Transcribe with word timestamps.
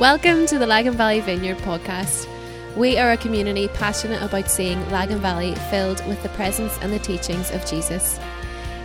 Welcome 0.00 0.46
to 0.46 0.58
the 0.58 0.66
Lagan 0.66 0.94
Valley 0.94 1.20
Vineyard 1.20 1.58
podcast. 1.58 2.26
We 2.76 2.98
are 2.98 3.12
a 3.12 3.16
community 3.16 3.68
passionate 3.68 4.20
about 4.22 4.50
seeing 4.50 4.90
Lagan 4.90 5.20
Valley 5.20 5.54
filled 5.70 6.04
with 6.08 6.20
the 6.24 6.30
presence 6.30 6.76
and 6.80 6.92
the 6.92 6.98
teachings 6.98 7.52
of 7.52 7.64
Jesus. 7.64 8.18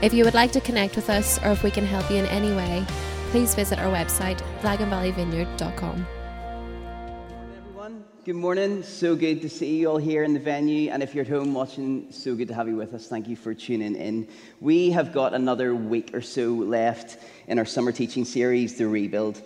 If 0.04 0.14
you 0.14 0.24
would 0.24 0.36
like 0.36 0.52
to 0.52 0.62
connect 0.62 0.96
with 0.96 1.10
us 1.10 1.44
or 1.44 1.50
if 1.50 1.64
we 1.64 1.72
can 1.72 1.84
help 1.84 2.12
you 2.12 2.18
in 2.18 2.28
any 2.28 2.56
way, 2.56 2.86
please 3.32 3.56
visit 3.56 3.80
our 3.80 3.92
website, 3.92 4.40
laganvalleyvineyard.com. 4.62 6.06
Good 6.06 7.34
morning, 7.34 7.58
everyone, 7.58 8.04
good 8.24 8.36
morning. 8.36 8.84
So 8.84 9.16
good 9.16 9.42
to 9.42 9.50
see 9.50 9.80
you 9.80 9.90
all 9.90 9.98
here 9.98 10.24
in 10.24 10.36
the 10.36 10.40
venue. 10.40 10.92
And 10.92 11.02
if 11.02 11.16
you're 11.16 11.26
at 11.26 11.32
home 11.32 11.56
watching, 11.56 12.12
so 12.12 12.36
good 12.36 12.50
to 12.50 12.54
have 12.54 12.68
you 12.68 12.76
with 12.76 12.94
us. 12.94 13.08
Thank 13.08 13.28
you 13.28 13.36
for 13.36 13.56
tuning 13.56 13.96
in. 13.96 14.28
We 14.62 14.92
have 14.92 15.12
got 15.12 15.34
another 15.34 15.74
week 15.74 16.12
or 16.14 16.22
so 16.22 16.54
left 16.54 17.18
in 17.48 17.58
our 17.58 17.66
summer 17.66 17.92
teaching 17.92 18.26
series, 18.26 18.78
The 18.78 18.88
Rebuild. 18.88 19.42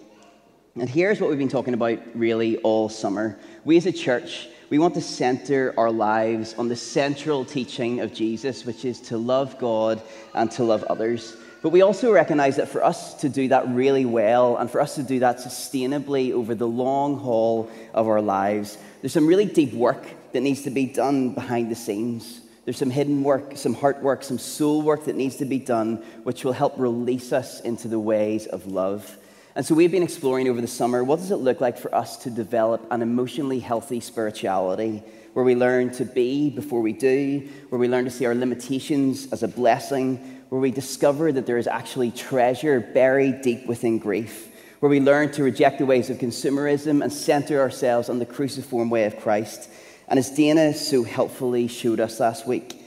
And 0.76 0.90
here's 0.90 1.22
what 1.22 1.30
we've 1.30 1.38
been 1.38 1.50
talking 1.50 1.76
about 1.76 2.00
really 2.16 2.58
all 2.58 2.90
summer. 2.90 3.38
We 3.64 3.78
as 3.78 3.86
a 3.86 3.92
church, 3.92 4.50
we 4.72 4.80
want 4.80 4.96
to 4.96 5.02
center 5.02 5.72
our 5.78 5.92
lives 5.92 6.56
on 6.56 6.68
the 6.68 6.76
central 6.76 7.46
teaching 7.46 8.00
of 8.00 8.12
Jesus, 8.12 8.66
which 8.66 8.84
is 8.84 9.00
to 9.02 9.18
love 9.18 9.60
God 9.60 10.02
and 10.34 10.50
to 10.54 10.64
love 10.64 10.84
others. 10.86 11.38
But 11.62 11.70
we 11.70 11.84
also 11.84 12.12
recognize 12.12 12.56
that 12.56 12.70
for 12.70 12.84
us 12.84 13.14
to 13.22 13.30
do 13.30 13.50
that 13.50 13.68
really 13.68 14.06
well 14.06 14.58
and 14.58 14.70
for 14.70 14.82
us 14.82 14.96
to 14.96 15.04
do 15.04 15.20
that 15.20 15.38
sustainably 15.38 16.32
over 16.32 16.56
the 16.56 16.68
long 16.68 17.20
haul 17.20 17.70
of 17.94 18.08
our 18.08 18.22
lives, 18.22 18.80
there's 19.02 19.14
some 19.14 19.28
really 19.28 19.46
deep 19.46 19.74
work 19.74 20.08
that 20.32 20.42
needs 20.42 20.64
to 20.64 20.72
be 20.72 20.88
done 20.88 21.36
behind 21.36 21.70
the 21.70 21.76
scenes. 21.76 22.42
There's 22.66 22.78
some 22.78 22.90
hidden 22.90 23.24
work, 23.24 23.58
some 23.58 23.76
heart 23.76 24.02
work, 24.02 24.24
some 24.24 24.40
soul 24.40 24.82
work 24.82 25.06
that 25.06 25.16
needs 25.16 25.36
to 25.36 25.46
be 25.46 25.60
done, 25.60 25.98
which 26.24 26.44
will 26.44 26.52
help 26.52 26.80
release 26.80 27.32
us 27.32 27.62
into 27.62 27.88
the 27.88 28.00
ways 28.00 28.48
of 28.48 28.66
love. 28.66 29.20
And 29.56 29.64
so 29.64 29.76
we've 29.76 29.92
been 29.92 30.02
exploring 30.02 30.50
over 30.50 30.62
the 30.62 30.68
summer 30.68 31.04
what 31.04 31.20
does 31.20 31.30
it 31.30 31.36
look 31.36 31.62
like 31.62 31.78
for 31.78 31.94
us 31.94 32.18
to 32.24 32.32
develop 32.32 32.88
an 32.90 33.04
emotionally 33.04 33.60
healthy 33.60 34.00
spirituality 34.00 35.04
where 35.34 35.46
we 35.46 35.54
learn 35.56 35.92
to 35.92 36.06
be 36.06 36.50
before 36.50 36.82
we 36.82 36.92
do, 36.92 37.48
where 37.70 37.78
we 37.78 37.88
learn 37.88 38.06
to 38.06 38.12
see 38.12 38.26
our 38.26 38.34
limitations 38.34 39.32
as 39.32 39.44
a 39.44 39.48
blessing, 39.48 40.18
where 40.50 40.62
we 40.62 40.72
discover 40.72 41.32
that 41.32 41.46
there 41.46 41.60
is 41.60 41.68
actually 41.68 42.10
treasure 42.10 42.80
buried 42.80 43.42
deep 43.44 43.68
within 43.68 44.00
grief, 44.00 44.50
where 44.80 44.90
we 44.90 45.00
learn 45.00 45.32
to 45.32 45.44
reject 45.44 45.78
the 45.78 45.86
ways 45.86 46.10
of 46.10 46.18
consumerism 46.18 47.04
and 47.04 47.14
center 47.14 47.60
ourselves 47.60 48.10
on 48.10 48.18
the 48.18 48.26
cruciform 48.26 48.90
way 48.90 49.06
of 49.06 49.20
Christ. 49.20 49.70
And 50.08 50.18
as 50.18 50.32
Dana 50.32 50.74
so 50.74 51.04
helpfully 51.04 51.68
showed 51.68 52.00
us 52.00 52.20
last 52.20 52.48
week, 52.48 52.80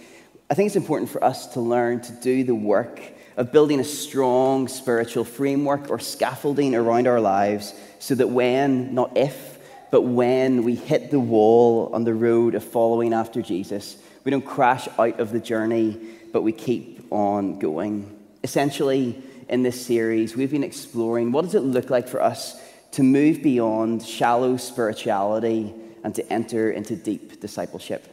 I 0.50 0.54
think 0.54 0.66
it's 0.66 0.76
important 0.76 1.10
for 1.10 1.22
us 1.22 1.46
to 1.54 1.60
learn 1.60 2.00
to 2.02 2.12
do 2.12 2.42
the 2.42 2.54
work 2.54 3.00
of 3.36 3.52
building 3.52 3.80
a 3.80 3.84
strong 3.84 4.66
spiritual 4.66 5.24
framework 5.24 5.90
or 5.90 5.98
scaffolding 5.98 6.74
around 6.74 7.06
our 7.06 7.20
lives 7.20 7.74
so 7.98 8.14
that 8.14 8.28
when, 8.28 8.94
not 8.94 9.16
if, 9.16 9.58
but 9.90 10.02
when 10.02 10.64
we 10.64 10.74
hit 10.74 11.10
the 11.10 11.20
wall 11.20 11.90
on 11.92 12.04
the 12.04 12.14
road 12.14 12.54
of 12.54 12.64
following 12.64 13.12
after 13.12 13.42
Jesus, 13.42 13.98
we 14.24 14.30
don't 14.30 14.44
crash 14.44 14.88
out 14.98 15.20
of 15.20 15.32
the 15.32 15.40
journey, 15.40 15.98
but 16.32 16.42
we 16.42 16.52
keep 16.52 17.12
on 17.12 17.58
going. 17.58 18.18
Essentially, 18.42 19.22
in 19.48 19.62
this 19.62 19.84
series, 19.84 20.34
we've 20.34 20.50
been 20.50 20.64
exploring 20.64 21.30
what 21.30 21.44
does 21.44 21.54
it 21.54 21.60
look 21.60 21.90
like 21.90 22.08
for 22.08 22.20
us 22.20 22.60
to 22.92 23.02
move 23.02 23.42
beyond 23.42 24.02
shallow 24.04 24.56
spirituality 24.56 25.74
and 26.02 26.14
to 26.14 26.32
enter 26.32 26.70
into 26.70 26.96
deep 26.96 27.40
discipleship. 27.40 28.04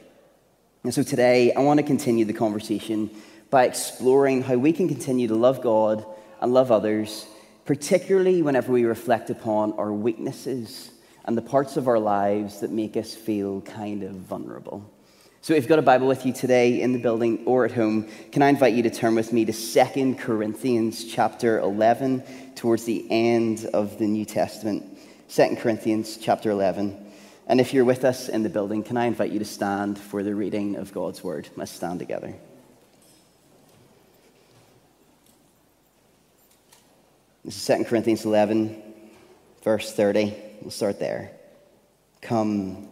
And 0.84 0.94
so 0.94 1.02
today, 1.02 1.54
I 1.54 1.62
want 1.62 1.80
to 1.80 1.86
continue 1.86 2.26
the 2.26 2.34
conversation 2.34 3.10
by 3.54 3.66
exploring 3.66 4.42
how 4.42 4.56
we 4.56 4.74
can 4.74 4.88
continue 4.88 5.28
to 5.28 5.36
love 5.36 5.62
God 5.62 6.04
and 6.42 6.52
love 6.52 6.72
others, 6.72 7.28
particularly 7.66 8.42
whenever 8.42 8.72
we 8.72 8.84
reflect 8.84 9.30
upon 9.30 9.74
our 9.74 9.94
weaknesses 9.94 10.90
and 11.26 11.38
the 11.38 11.42
parts 11.44 11.78
of 11.78 11.88
our 11.88 12.00
lives 12.00 12.62
that 12.62 12.72
make 12.72 12.98
us 12.98 13.14
feel 13.14 13.62
kind 13.62 14.02
of 14.02 14.14
vulnerable. 14.14 14.84
So, 15.42 15.54
if 15.54 15.62
you've 15.62 15.70
got 15.70 15.78
a 15.78 15.84
Bible 15.84 16.08
with 16.08 16.26
you 16.26 16.34
today 16.34 16.82
in 16.82 16.94
the 16.94 17.00
building 17.00 17.44
or 17.46 17.64
at 17.64 17.72
home, 17.72 18.10
can 18.32 18.42
I 18.42 18.50
invite 18.50 18.74
you 18.74 18.82
to 18.84 18.90
turn 18.90 19.14
with 19.14 19.32
me 19.32 19.46
to 19.46 19.54
2 19.54 20.16
Corinthians 20.16 21.06
chapter 21.06 21.60
11, 21.60 22.24
towards 22.56 22.86
the 22.86 23.06
end 23.12 23.68
of 23.72 24.00
the 24.00 24.08
New 24.08 24.26
Testament? 24.26 24.98
2 25.30 25.58
Corinthians 25.58 26.18
chapter 26.18 26.50
11. 26.50 26.98
And 27.46 27.62
if 27.62 27.72
you're 27.72 27.86
with 27.86 28.04
us 28.04 28.30
in 28.30 28.42
the 28.42 28.50
building, 28.50 28.82
can 28.82 28.98
I 28.98 29.06
invite 29.06 29.32
you 29.32 29.38
to 29.38 29.46
stand 29.46 30.00
for 30.00 30.24
the 30.24 30.34
reading 30.34 30.76
of 30.76 30.92
God's 30.92 31.24
word? 31.24 31.50
Let's 31.56 31.72
stand 31.72 32.00
together. 32.00 32.34
This 37.46 37.58
is 37.58 37.78
2 37.78 37.84
Corinthians 37.84 38.24
11, 38.24 38.82
verse 39.64 39.92
30. 39.92 40.34
We'll 40.62 40.72
start 40.72 40.98
there. 40.98 41.32
Come, 42.22 42.88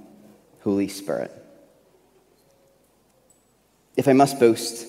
Holy 0.59 0.89
Spirit. 0.89 1.31
If 3.95 4.09
I 4.09 4.13
must 4.13 4.41
boast, 4.41 4.88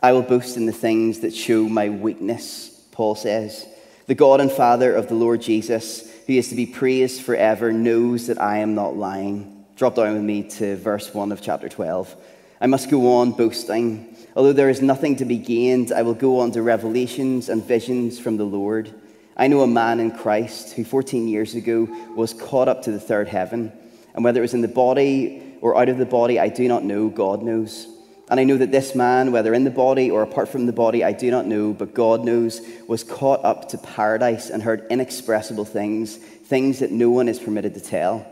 I 0.00 0.12
will 0.12 0.22
boast 0.22 0.56
in 0.56 0.66
the 0.66 0.72
things 0.72 1.20
that 1.20 1.34
show 1.34 1.68
my 1.68 1.88
weakness, 1.88 2.86
Paul 2.92 3.16
says. 3.16 3.66
The 4.06 4.14
God 4.14 4.40
and 4.40 4.52
Father 4.52 4.94
of 4.94 5.08
the 5.08 5.14
Lord 5.14 5.42
Jesus, 5.42 6.08
who 6.28 6.34
is 6.34 6.50
to 6.50 6.54
be 6.54 6.66
praised 6.66 7.22
forever, 7.22 7.72
knows 7.72 8.28
that 8.28 8.40
I 8.40 8.58
am 8.58 8.76
not 8.76 8.96
lying. 8.96 9.64
Drop 9.74 9.96
down 9.96 10.14
with 10.14 10.22
me 10.22 10.48
to 10.50 10.76
verse 10.76 11.12
1 11.12 11.32
of 11.32 11.42
chapter 11.42 11.68
12. 11.68 12.14
I 12.60 12.68
must 12.68 12.88
go 12.88 13.16
on 13.16 13.32
boasting 13.32 14.11
Although 14.34 14.54
there 14.54 14.70
is 14.70 14.80
nothing 14.80 15.16
to 15.16 15.26
be 15.26 15.36
gained, 15.36 15.92
I 15.92 16.02
will 16.02 16.14
go 16.14 16.40
on 16.40 16.52
to 16.52 16.62
revelations 16.62 17.48
and 17.50 17.62
visions 17.62 18.18
from 18.18 18.38
the 18.38 18.44
Lord. 18.44 18.92
I 19.36 19.48
know 19.48 19.60
a 19.60 19.66
man 19.66 20.00
in 20.00 20.10
Christ 20.10 20.72
who 20.72 20.84
14 20.84 21.28
years 21.28 21.54
ago 21.54 21.84
was 22.14 22.32
caught 22.32 22.68
up 22.68 22.82
to 22.82 22.90
the 22.90 23.00
third 23.00 23.28
heaven. 23.28 23.72
And 24.14 24.24
whether 24.24 24.40
it 24.40 24.42
was 24.42 24.54
in 24.54 24.62
the 24.62 24.68
body 24.68 25.56
or 25.60 25.76
out 25.76 25.90
of 25.90 25.98
the 25.98 26.06
body, 26.06 26.38
I 26.38 26.48
do 26.48 26.66
not 26.66 26.82
know. 26.82 27.10
God 27.10 27.42
knows. 27.42 27.86
And 28.30 28.40
I 28.40 28.44
know 28.44 28.56
that 28.56 28.70
this 28.70 28.94
man, 28.94 29.32
whether 29.32 29.52
in 29.52 29.64
the 29.64 29.70
body 29.70 30.10
or 30.10 30.22
apart 30.22 30.48
from 30.48 30.64
the 30.64 30.72
body, 30.72 31.04
I 31.04 31.12
do 31.12 31.30
not 31.30 31.46
know, 31.46 31.74
but 31.74 31.92
God 31.92 32.24
knows, 32.24 32.62
was 32.88 33.04
caught 33.04 33.44
up 33.44 33.68
to 33.70 33.78
paradise 33.78 34.48
and 34.48 34.62
heard 34.62 34.86
inexpressible 34.88 35.66
things, 35.66 36.16
things 36.16 36.78
that 36.78 36.90
no 36.90 37.10
one 37.10 37.28
is 37.28 37.38
permitted 37.38 37.74
to 37.74 37.80
tell. 37.80 38.26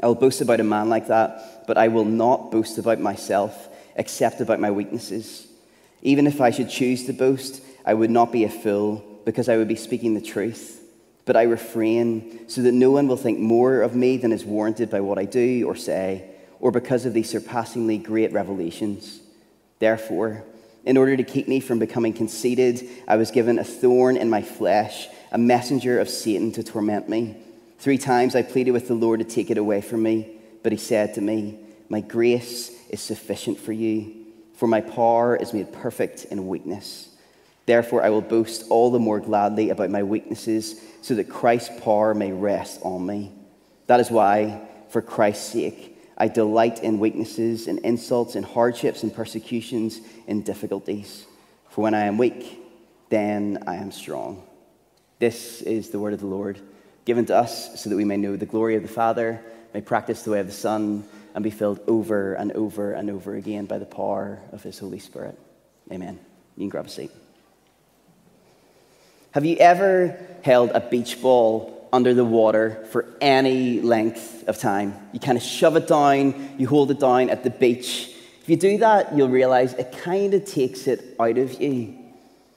I 0.00 0.06
will 0.06 0.14
boast 0.14 0.40
about 0.40 0.60
a 0.60 0.64
man 0.64 0.88
like 0.88 1.08
that, 1.08 1.66
but 1.66 1.76
I 1.76 1.88
will 1.88 2.04
not 2.04 2.52
boast 2.52 2.78
about 2.78 3.00
myself 3.00 3.68
except 3.98 4.40
about 4.40 4.60
my 4.60 4.70
weaknesses. 4.70 5.46
Even 6.02 6.26
if 6.26 6.40
I 6.40 6.50
should 6.50 6.70
choose 6.70 7.04
to 7.06 7.12
boast, 7.12 7.60
I 7.84 7.92
would 7.92 8.10
not 8.10 8.32
be 8.32 8.44
a 8.44 8.48
fool 8.48 9.04
because 9.24 9.48
I 9.48 9.56
would 9.56 9.68
be 9.68 9.76
speaking 9.76 10.14
the 10.14 10.20
truth. 10.20 10.80
But 11.26 11.36
I 11.36 11.42
refrain 11.42 12.48
so 12.48 12.62
that 12.62 12.72
no 12.72 12.92
one 12.92 13.08
will 13.08 13.16
think 13.16 13.38
more 13.38 13.82
of 13.82 13.94
me 13.94 14.16
than 14.16 14.32
is 14.32 14.44
warranted 14.44 14.88
by 14.88 15.00
what 15.00 15.18
I 15.18 15.24
do 15.24 15.66
or 15.68 15.76
say, 15.76 16.24
or 16.60 16.70
because 16.70 17.04
of 17.04 17.12
these 17.12 17.28
surpassingly 17.28 17.98
great 17.98 18.32
revelations. 18.32 19.20
Therefore, 19.80 20.44
in 20.84 20.96
order 20.96 21.16
to 21.16 21.24
keep 21.24 21.48
me 21.48 21.60
from 21.60 21.78
becoming 21.78 22.14
conceited, 22.14 22.88
I 23.06 23.16
was 23.16 23.30
given 23.30 23.58
a 23.58 23.64
thorn 23.64 24.16
in 24.16 24.30
my 24.30 24.42
flesh, 24.42 25.08
a 25.32 25.38
messenger 25.38 26.00
of 26.00 26.08
Satan 26.08 26.52
to 26.52 26.62
torment 26.62 27.08
me. 27.08 27.36
Three 27.78 27.98
times 27.98 28.34
I 28.34 28.42
pleaded 28.42 28.70
with 28.70 28.88
the 28.88 28.94
Lord 28.94 29.20
to 29.20 29.26
take 29.26 29.50
it 29.50 29.58
away 29.58 29.80
from 29.80 30.02
me, 30.02 30.38
but 30.62 30.72
he 30.72 30.78
said 30.78 31.14
to 31.14 31.20
me, 31.20 31.58
My 31.88 32.00
grace 32.00 32.77
is 32.88 33.00
sufficient 33.00 33.58
for 33.58 33.72
you, 33.72 34.26
for 34.54 34.66
my 34.66 34.80
power 34.80 35.36
is 35.36 35.52
made 35.52 35.72
perfect 35.72 36.24
in 36.26 36.48
weakness. 36.48 37.08
Therefore, 37.66 38.02
I 38.02 38.10
will 38.10 38.22
boast 38.22 38.64
all 38.70 38.90
the 38.90 38.98
more 38.98 39.20
gladly 39.20 39.70
about 39.70 39.90
my 39.90 40.02
weaknesses, 40.02 40.80
so 41.02 41.14
that 41.14 41.28
Christ's 41.28 41.78
power 41.80 42.14
may 42.14 42.32
rest 42.32 42.80
on 42.82 43.04
me. 43.04 43.32
That 43.86 44.00
is 44.00 44.10
why, 44.10 44.62
for 44.88 45.02
Christ's 45.02 45.52
sake, 45.52 45.96
I 46.16 46.28
delight 46.28 46.82
in 46.82 46.98
weaknesses, 46.98 47.68
in 47.68 47.78
insults, 47.84 48.34
in 48.34 48.42
hardships, 48.42 49.02
in 49.02 49.10
persecutions, 49.10 50.00
in 50.26 50.42
difficulties. 50.42 51.26
For 51.68 51.82
when 51.82 51.94
I 51.94 52.06
am 52.06 52.18
weak, 52.18 52.58
then 53.08 53.62
I 53.66 53.76
am 53.76 53.92
strong. 53.92 54.42
This 55.18 55.62
is 55.62 55.90
the 55.90 56.00
word 56.00 56.14
of 56.14 56.20
the 56.20 56.26
Lord, 56.26 56.58
given 57.04 57.26
to 57.26 57.36
us 57.36 57.80
so 57.80 57.90
that 57.90 57.96
we 57.96 58.04
may 58.04 58.16
know 58.16 58.36
the 58.36 58.46
glory 58.46 58.76
of 58.76 58.82
the 58.82 58.88
Father, 58.88 59.42
may 59.74 59.80
practice 59.80 60.22
the 60.22 60.30
way 60.30 60.40
of 60.40 60.46
the 60.46 60.52
Son 60.52 61.04
and 61.38 61.44
be 61.44 61.50
filled 61.50 61.78
over 61.86 62.34
and 62.34 62.50
over 62.50 62.94
and 62.94 63.08
over 63.08 63.36
again 63.36 63.64
by 63.64 63.78
the 63.78 63.86
power 63.86 64.40
of 64.50 64.60
His 64.64 64.76
Holy 64.76 64.98
Spirit. 64.98 65.38
Amen. 65.92 66.18
You 66.56 66.62
can 66.62 66.68
grab 66.68 66.86
a 66.86 66.88
seat. 66.88 67.12
Have 69.30 69.44
you 69.44 69.56
ever 69.58 70.18
held 70.42 70.70
a 70.70 70.80
beach 70.80 71.22
ball 71.22 71.88
under 71.92 72.12
the 72.12 72.24
water 72.24 72.84
for 72.90 73.06
any 73.20 73.80
length 73.80 74.48
of 74.48 74.58
time? 74.58 74.96
You 75.12 75.20
kind 75.20 75.38
of 75.38 75.44
shove 75.44 75.76
it 75.76 75.86
down, 75.86 76.56
you 76.58 76.66
hold 76.66 76.90
it 76.90 76.98
down 76.98 77.30
at 77.30 77.44
the 77.44 77.50
beach. 77.50 78.10
If 78.42 78.48
you 78.48 78.56
do 78.56 78.78
that, 78.78 79.16
you'll 79.16 79.28
realize 79.28 79.74
it 79.74 79.92
kind 79.92 80.34
of 80.34 80.44
takes 80.44 80.88
it 80.88 81.14
out 81.20 81.38
of 81.38 81.62
you. 81.62 81.96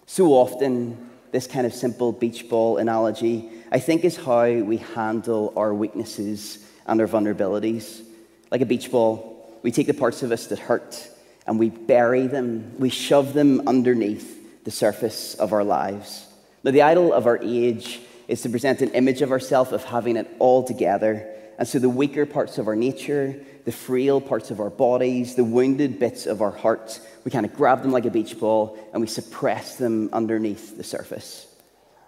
So 0.07 0.30
often, 0.30 1.07
this 1.31 1.45
kind 1.45 1.68
of 1.68 1.74
simple 1.75 2.13
beach 2.13 2.50
ball 2.50 2.78
analogy, 2.78 3.48
I 3.72 3.78
think, 3.78 4.04
is 4.04 4.18
how 4.18 4.50
we 4.50 4.78
handle 4.78 5.54
our 5.56 5.72
weaknesses 5.72 6.66
and 6.88 7.00
our 7.00 7.07
vulnerabilities 7.07 8.07
like 8.51 8.62
a 8.62 8.65
beach 8.65 8.92
ball. 8.92 9.59
We 9.63 9.71
take 9.71 9.88
the 9.88 9.94
parts 9.94 10.21
of 10.21 10.31
us 10.31 10.48
that 10.48 10.59
hurt 10.59 11.09
and 11.48 11.57
we 11.57 11.69
bury 11.69 12.27
them, 12.27 12.75
we 12.77 12.89
shove 12.89 13.33
them 13.33 13.68
underneath 13.68 14.63
the 14.63 14.71
surface 14.71 15.33
of 15.36 15.53
our 15.53 15.63
lives. 15.63 16.27
Now, 16.63 16.71
the 16.71 16.83
idol 16.83 17.13
of 17.13 17.25
our 17.25 17.39
age 17.42 18.00
is 18.27 18.42
to 18.44 18.50
present 18.50 18.81
an 18.81 18.92
image 18.92 19.21
of 19.21 19.31
ourselves 19.31 19.71
of 19.71 19.83
having 19.83 20.18
it 20.18 20.30
all 20.38 20.63
together. 20.63 21.27
And 21.57 21.68
so 21.68 21.80
the 21.80 21.89
weaker 21.89 22.25
parts 22.25 22.57
of 22.57 22.68
our 22.68 22.75
nature, 22.75 23.44
the 23.65 23.71
frail 23.71 24.21
parts 24.21 24.51
of 24.51 24.59
our 24.59 24.69
bodies, 24.69 25.36
the 25.36 25.44
wounded 25.44 26.00
bits 26.00 26.27
of 26.27 26.42
our 26.42 26.51
hearts, 26.51 27.01
we 27.24 27.31
kind 27.31 27.45
of 27.45 27.54
grab 27.54 27.81
them 27.81 27.92
like 27.92 28.06
a 28.06 28.12
beach 28.12 28.39
ball 28.39 28.77
and 28.94 29.01
we 29.01 29.07
suppress 29.07 29.75
them 29.75 30.09
underneath 30.13 30.77
the 30.77 30.83
surface. 30.83 31.47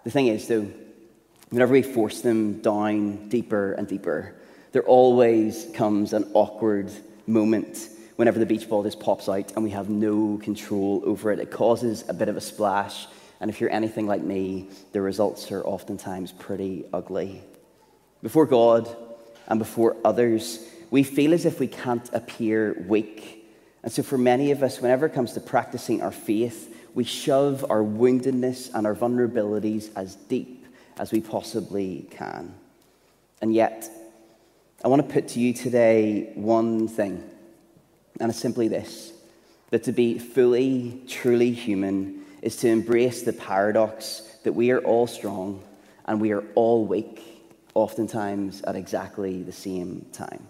The 0.04 0.10
thing 0.10 0.28
is, 0.28 0.46
though, 0.46 0.68
whenever 1.50 1.72
we 1.72 1.82
force 1.82 2.20
them 2.20 2.60
down 2.60 3.28
deeper 3.28 3.72
and 3.72 3.88
deeper, 3.88 4.36
there 4.74 4.82
always 4.82 5.68
comes 5.72 6.12
an 6.12 6.28
awkward 6.34 6.90
moment 7.28 7.90
whenever 8.16 8.40
the 8.40 8.44
beach 8.44 8.68
ball 8.68 8.82
just 8.82 8.98
pops 8.98 9.28
out 9.28 9.52
and 9.52 9.62
we 9.62 9.70
have 9.70 9.88
no 9.88 10.36
control 10.38 11.00
over 11.06 11.30
it. 11.30 11.38
It 11.38 11.52
causes 11.52 12.02
a 12.08 12.12
bit 12.12 12.28
of 12.28 12.36
a 12.36 12.40
splash, 12.40 13.06
and 13.40 13.48
if 13.48 13.60
you're 13.60 13.70
anything 13.70 14.08
like 14.08 14.22
me, 14.22 14.68
the 14.90 15.00
results 15.00 15.52
are 15.52 15.64
oftentimes 15.64 16.32
pretty 16.32 16.86
ugly. 16.92 17.40
Before 18.20 18.46
God 18.46 18.92
and 19.46 19.60
before 19.60 19.96
others, 20.04 20.66
we 20.90 21.04
feel 21.04 21.34
as 21.34 21.46
if 21.46 21.60
we 21.60 21.68
can't 21.68 22.12
appear 22.12 22.84
weak. 22.88 23.46
And 23.84 23.92
so, 23.92 24.02
for 24.02 24.18
many 24.18 24.50
of 24.50 24.64
us, 24.64 24.80
whenever 24.80 25.06
it 25.06 25.14
comes 25.14 25.34
to 25.34 25.40
practicing 25.40 26.02
our 26.02 26.10
faith, 26.10 26.76
we 26.94 27.04
shove 27.04 27.64
our 27.70 27.84
woundedness 27.84 28.74
and 28.74 28.88
our 28.88 28.96
vulnerabilities 28.96 29.90
as 29.94 30.16
deep 30.16 30.66
as 30.98 31.12
we 31.12 31.20
possibly 31.20 32.08
can. 32.10 32.52
And 33.40 33.54
yet, 33.54 33.88
I 34.84 34.88
want 34.88 35.08
to 35.08 35.14
put 35.14 35.28
to 35.28 35.40
you 35.40 35.54
today 35.54 36.30
one 36.34 36.88
thing 36.88 37.24
and 38.20 38.28
it's 38.28 38.38
simply 38.38 38.68
this 38.68 39.14
that 39.70 39.84
to 39.84 39.92
be 39.92 40.18
fully, 40.18 41.00
truly 41.08 41.52
human 41.52 42.22
is 42.42 42.56
to 42.56 42.68
embrace 42.68 43.22
the 43.22 43.32
paradox 43.32 44.20
that 44.42 44.52
we 44.52 44.72
are 44.72 44.80
all 44.80 45.06
strong 45.06 45.62
and 46.04 46.20
we 46.20 46.32
are 46.32 46.44
all 46.54 46.84
weak, 46.84 47.22
oftentimes 47.72 48.60
at 48.60 48.76
exactly 48.76 49.42
the 49.42 49.52
same 49.52 50.04
time. 50.12 50.46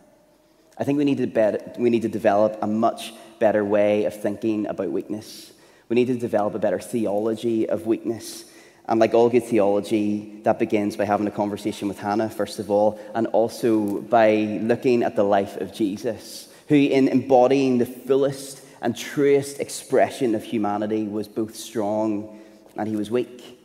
I 0.77 0.83
think 0.83 0.99
we 0.99 1.05
need 1.05 1.19
to, 1.19 1.75
we 1.79 1.89
need 1.89 2.03
to 2.03 2.09
develop 2.09 2.59
a 2.61 2.67
much 2.67 3.15
better 3.39 3.65
way 3.65 4.05
of 4.05 4.21
thinking 4.21 4.67
about 4.67 4.91
weakness. 4.91 5.53
We 5.89 5.95
need 5.95 6.07
to 6.07 6.19
develop 6.19 6.57
a 6.57 6.59
better 6.59 6.81
theology 6.81 7.69
of 7.69 7.87
weakness. 7.87 8.47
And 8.87 9.01
like 9.01 9.15
all 9.15 9.31
good 9.31 9.45
theology, 9.45 10.41
that 10.43 10.59
begins 10.59 10.97
by 10.97 11.05
having 11.05 11.27
a 11.27 11.31
conversation 11.31 11.89
with 11.89 11.99
Hannah, 11.99 12.29
first 12.29 12.59
of 12.59 12.71
all, 12.71 13.01
and 13.15 13.27
also 13.29 14.01
by 14.03 14.59
looking 14.63 15.03
at 15.03 15.17
the 15.17 15.23
life 15.23 15.57
of 15.57 15.73
Jesus 15.73 16.49
who, 16.69 16.77
in 16.77 17.09
embodying 17.09 17.79
the 17.79 17.87
fullest 17.87 18.63
and 18.81 18.97
truest 18.97 19.61
expression 19.61 20.35
of 20.35 20.43
humanity, 20.43 21.07
was 21.07 21.29
both 21.29 21.55
strong 21.55 22.41
and 22.77 22.89
he 22.89 22.97
was 22.97 23.11
weak. 23.11 23.59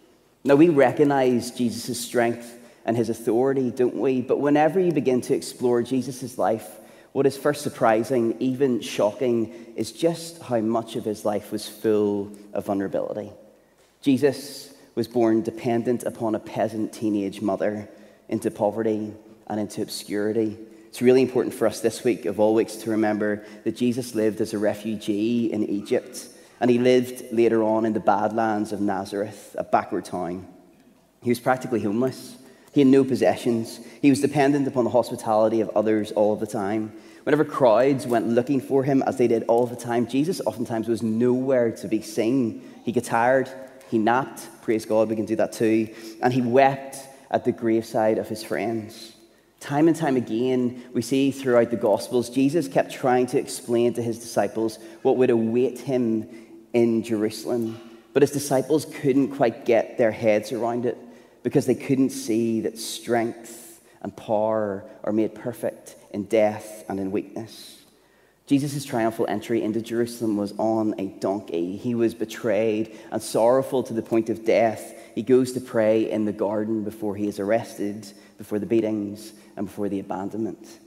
Now, 0.44 0.56
we 0.56 0.70
recognize 0.70 1.52
Jesus' 1.52 2.00
strength 2.00 2.58
and 2.86 2.96
his 2.96 3.10
authority, 3.10 3.72
don't 3.72 3.96
we? 3.96 4.22
But 4.22 4.40
whenever 4.40 4.80
you 4.80 4.92
begin 4.92 5.22
to 5.22 5.36
explore 5.36 5.82
Jesus' 5.82 6.38
life, 6.38 6.68
what 7.12 7.26
is 7.26 7.36
first 7.36 7.62
surprising, 7.62 8.36
even 8.40 8.82
shocking, 8.82 9.74
is 9.76 9.92
just 9.92 10.42
how 10.42 10.60
much 10.60 10.96
of 10.96 11.06
his 11.06 11.26
life 11.26 11.52
was 11.52 11.68
full 11.68 12.32
of 12.54 12.66
vulnerability. 12.66 13.32
Jesus 14.02 14.74
was 15.00 15.08
born 15.08 15.42
dependent 15.42 16.04
upon 16.04 16.36
a 16.36 16.40
peasant 16.40 16.92
teenage 16.92 17.42
mother 17.42 17.88
into 18.28 18.52
poverty 18.52 19.14
and 19.48 19.58
into 19.58 19.82
obscurity. 19.82 20.58
It's 20.90 21.02
really 21.02 21.22
important 21.22 21.54
for 21.54 21.68
us 21.68 21.80
this 21.80 22.04
week, 22.04 22.26
of 22.26 22.38
all 22.38 22.54
weeks, 22.54 22.76
to 22.76 22.90
remember 22.90 23.46
that 23.64 23.78
Jesus 23.78 24.14
lived 24.14 24.42
as 24.42 24.54
a 24.54 24.58
refugee 24.58 25.54
in 25.54 25.64
Egypt, 25.64 26.28
and 26.60 26.70
he 26.70 26.80
lived 26.80 27.32
later 27.32 27.64
on 27.64 27.86
in 27.86 27.94
the 27.94 28.02
Badlands 28.02 28.74
of 28.74 28.82
Nazareth, 28.82 29.56
a 29.58 29.64
backward 29.64 30.04
town. 30.04 30.46
He 31.24 31.30
was 31.30 31.40
practically 31.40 31.82
homeless. 31.82 32.36
He 32.74 32.82
had 32.82 32.90
no 32.90 33.06
possessions. 33.06 33.80
He 34.02 34.10
was 34.10 34.20
dependent 34.20 34.68
upon 34.68 34.84
the 34.84 34.90
hospitality 34.90 35.62
of 35.62 35.70
others 35.78 36.12
all 36.12 36.36
the 36.36 36.46
time. 36.46 36.92
Whenever 37.24 37.46
crowds 37.46 38.06
went 38.06 38.28
looking 38.28 38.60
for 38.60 38.84
him, 38.84 39.02
as 39.04 39.18
they 39.18 39.30
did 39.30 39.46
all 39.48 39.66
the 39.66 39.78
time, 39.78 40.08
Jesus 40.08 40.42
oftentimes 40.46 40.90
was 40.90 41.02
nowhere 41.02 41.72
to 41.72 41.88
be 41.88 42.02
seen. 42.02 42.70
He 42.84 42.92
got 42.92 43.06
tired, 43.06 43.50
he 43.90 43.98
napped, 43.98 44.48
praise 44.62 44.86
God, 44.86 45.10
we 45.10 45.16
can 45.16 45.26
do 45.26 45.36
that 45.38 45.52
too, 45.52 45.94
and 46.22 46.32
he 46.32 46.42
wept 46.42 46.98
at 47.32 47.44
the 47.44 47.52
graveside 47.52 48.18
of 48.18 48.28
his 48.28 48.44
friends. 48.44 49.14
Time 49.60 49.88
and 49.88 49.96
time 49.96 50.16
again, 50.16 50.84
we 50.94 51.02
see 51.02 51.32
throughout 51.32 51.70
the 51.70 51.76
Gospels, 51.76 52.30
Jesus 52.30 52.68
kept 52.68 52.92
trying 52.92 53.28
to 53.28 53.40
explain 53.40 53.94
to 53.96 54.02
his 54.02 54.20
disciples 54.20 54.80
what 55.02 55.18
would 55.18 55.30
await 55.30 55.80
him 55.80 56.30
in 56.74 57.04
Jerusalem. 57.04 57.80
But 58.14 58.24
his 58.24 58.32
disciples 58.32 58.86
couldn't 58.86 59.36
quite 59.36 59.66
get 59.66 59.98
their 59.98 60.12
heads 60.12 60.52
around 60.52 60.86
it 60.86 60.98
because 61.44 61.66
they 61.66 61.76
couldn't 61.76 62.12
see 62.12 62.62
that 62.62 62.78
strength 62.78 63.82
and 64.02 64.16
power 64.16 64.86
are 65.04 65.12
made 65.12 65.36
perfect 65.36 65.96
in 66.12 66.24
death 66.24 66.86
and 66.88 67.00
in 67.00 67.12
weakness. 67.12 67.79
Jesus' 68.50 68.84
triumphal 68.84 69.28
entry 69.30 69.62
into 69.62 69.80
Jerusalem 69.80 70.36
was 70.36 70.56
on 70.58 70.96
a 70.98 71.06
donkey. 71.06 71.78
He 71.78 71.94
was 71.94 72.16
betrayed 72.16 72.98
and 73.12 73.22
sorrowful 73.22 73.84
to 73.84 73.94
the 73.94 74.02
point 74.02 74.32
of 74.32 74.44
death. 74.44 74.96
He 75.14 75.22
goes 75.22 75.52
to 75.52 75.62
pray 75.62 76.10
in 76.10 76.26
the 76.26 76.32
garden 76.32 76.84
before 76.84 77.16
he 77.16 77.28
is 77.28 77.40
arrested, 77.40 78.12
before 78.40 78.58
the 78.58 78.66
beatings, 78.66 79.34
and 79.56 79.68
before 79.68 79.88
the 79.88 80.00
abandonment. 80.00 80.80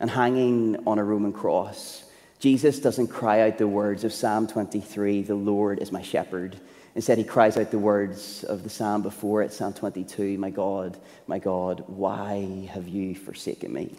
And 0.00 0.08
hanging 0.08 0.82
on 0.86 0.98
a 0.98 1.04
Roman 1.04 1.34
cross, 1.34 2.04
Jesus 2.38 2.78
doesn't 2.78 3.08
cry 3.08 3.42
out 3.42 3.58
the 3.58 3.68
words 3.68 4.04
of 4.04 4.14
Psalm 4.14 4.46
23, 4.46 5.20
the 5.20 5.34
Lord 5.34 5.78
is 5.80 5.92
my 5.92 6.00
shepherd. 6.00 6.58
Instead, 6.94 7.18
he 7.18 7.24
cries 7.24 7.58
out 7.58 7.70
the 7.70 7.78
words 7.78 8.44
of 8.44 8.62
the 8.62 8.70
psalm 8.70 9.02
before 9.02 9.42
it, 9.42 9.52
Psalm 9.52 9.74
22, 9.74 10.38
My 10.38 10.48
God, 10.48 10.98
my 11.26 11.38
God, 11.38 11.84
why 11.86 12.66
have 12.72 12.88
you 12.88 13.14
forsaken 13.14 13.74
me? 13.74 13.94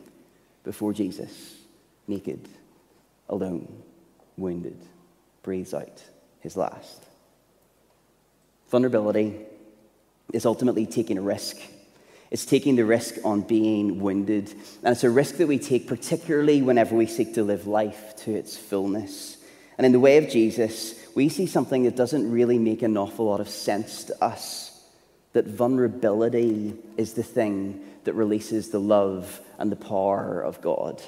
Before 0.63 0.91
Jesus, 0.91 1.53
naked, 2.07 2.50
alone, 3.31 3.81
wounded, 4.38 4.78
breathes 5.42 5.74
out 5.74 6.04
his 6.39 6.56
last. 6.56 7.04
Vulnerability 8.69 9.36
is 10.31 10.45
ultimately 10.45 10.86
taking 10.86 11.18
a 11.18 11.22
risk 11.22 11.57
it's 12.31 12.45
taking 12.45 12.78
the 12.78 12.86
risk 12.86 13.16
on 13.25 13.42
being 13.42 14.00
wounded. 14.00 14.50
And 14.83 14.94
it's 14.94 15.04
a 15.04 15.10
risk 15.10 15.36
that 15.36 15.48
we 15.48 15.60
take, 15.60 15.86
particularly 15.86 16.62
whenever 16.62 16.95
we 16.95 17.06
seek 17.06 17.33
to 17.33 17.44
live 17.44 17.68
life 17.68 18.16
to 18.24 18.33
its 18.33 18.57
fullness. 18.57 19.38
And 19.78 19.86
in 19.86 19.92
the 19.92 20.00
way 20.00 20.18
of 20.18 20.30
Jesus, 20.30 20.95
we 21.13 21.28
see 21.28 21.45
something 21.45 21.83
that 21.83 21.98
doesn't 21.98 22.31
really 22.31 22.57
make 22.57 22.83
an 22.83 22.95
awful 22.95 23.25
lot 23.25 23.42
of 23.42 23.50
sense 23.50 24.06
to 24.06 24.24
us 24.24 24.69
that 25.33 25.45
vulnerability 25.45 26.73
is 26.97 27.14
the 27.14 27.23
thing 27.23 27.81
that 28.06 28.14
releases 28.14 28.69
the 28.69 28.80
love 28.80 29.42
and 29.59 29.71
the 29.71 29.76
power 29.76 30.42
of 30.42 30.61
God. 30.61 31.02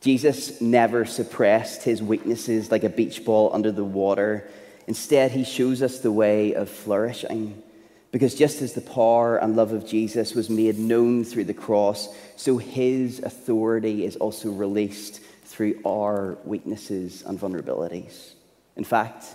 Jesus 0.00 0.60
never 0.60 1.04
suppressed 1.04 1.82
his 1.82 2.02
weaknesses 2.02 2.70
like 2.70 2.84
a 2.84 2.88
beach 2.88 3.24
ball 3.24 3.50
under 3.52 3.72
the 3.72 3.84
water. 3.84 4.48
Instead, 4.86 5.32
he 5.32 5.44
shows 5.44 5.82
us 5.82 5.98
the 5.98 6.12
way 6.12 6.54
of 6.54 6.70
flourishing. 6.70 7.62
Because 8.10 8.34
just 8.34 8.62
as 8.62 8.72
the 8.72 8.80
power 8.80 9.36
and 9.36 9.56
love 9.56 9.72
of 9.72 9.86
Jesus 9.86 10.34
was 10.34 10.48
made 10.48 10.78
known 10.78 11.24
through 11.24 11.44
the 11.44 11.54
cross, 11.54 12.08
so 12.36 12.56
his 12.56 13.18
authority 13.18 14.04
is 14.04 14.16
also 14.16 14.50
released 14.50 15.20
through 15.44 15.80
our 15.84 16.38
weaknesses 16.44 17.22
and 17.26 17.38
vulnerabilities. 17.38 18.32
In 18.76 18.84
fact, 18.84 19.26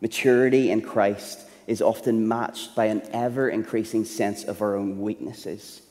maturity 0.00 0.70
in 0.70 0.82
Christ 0.82 1.40
is 1.66 1.82
often 1.82 2.28
matched 2.28 2.74
by 2.74 2.86
an 2.86 3.02
ever 3.12 3.48
increasing 3.48 4.04
sense 4.04 4.44
of 4.44 4.60
our 4.60 4.76
own 4.76 5.00
weaknesses. 5.00 5.82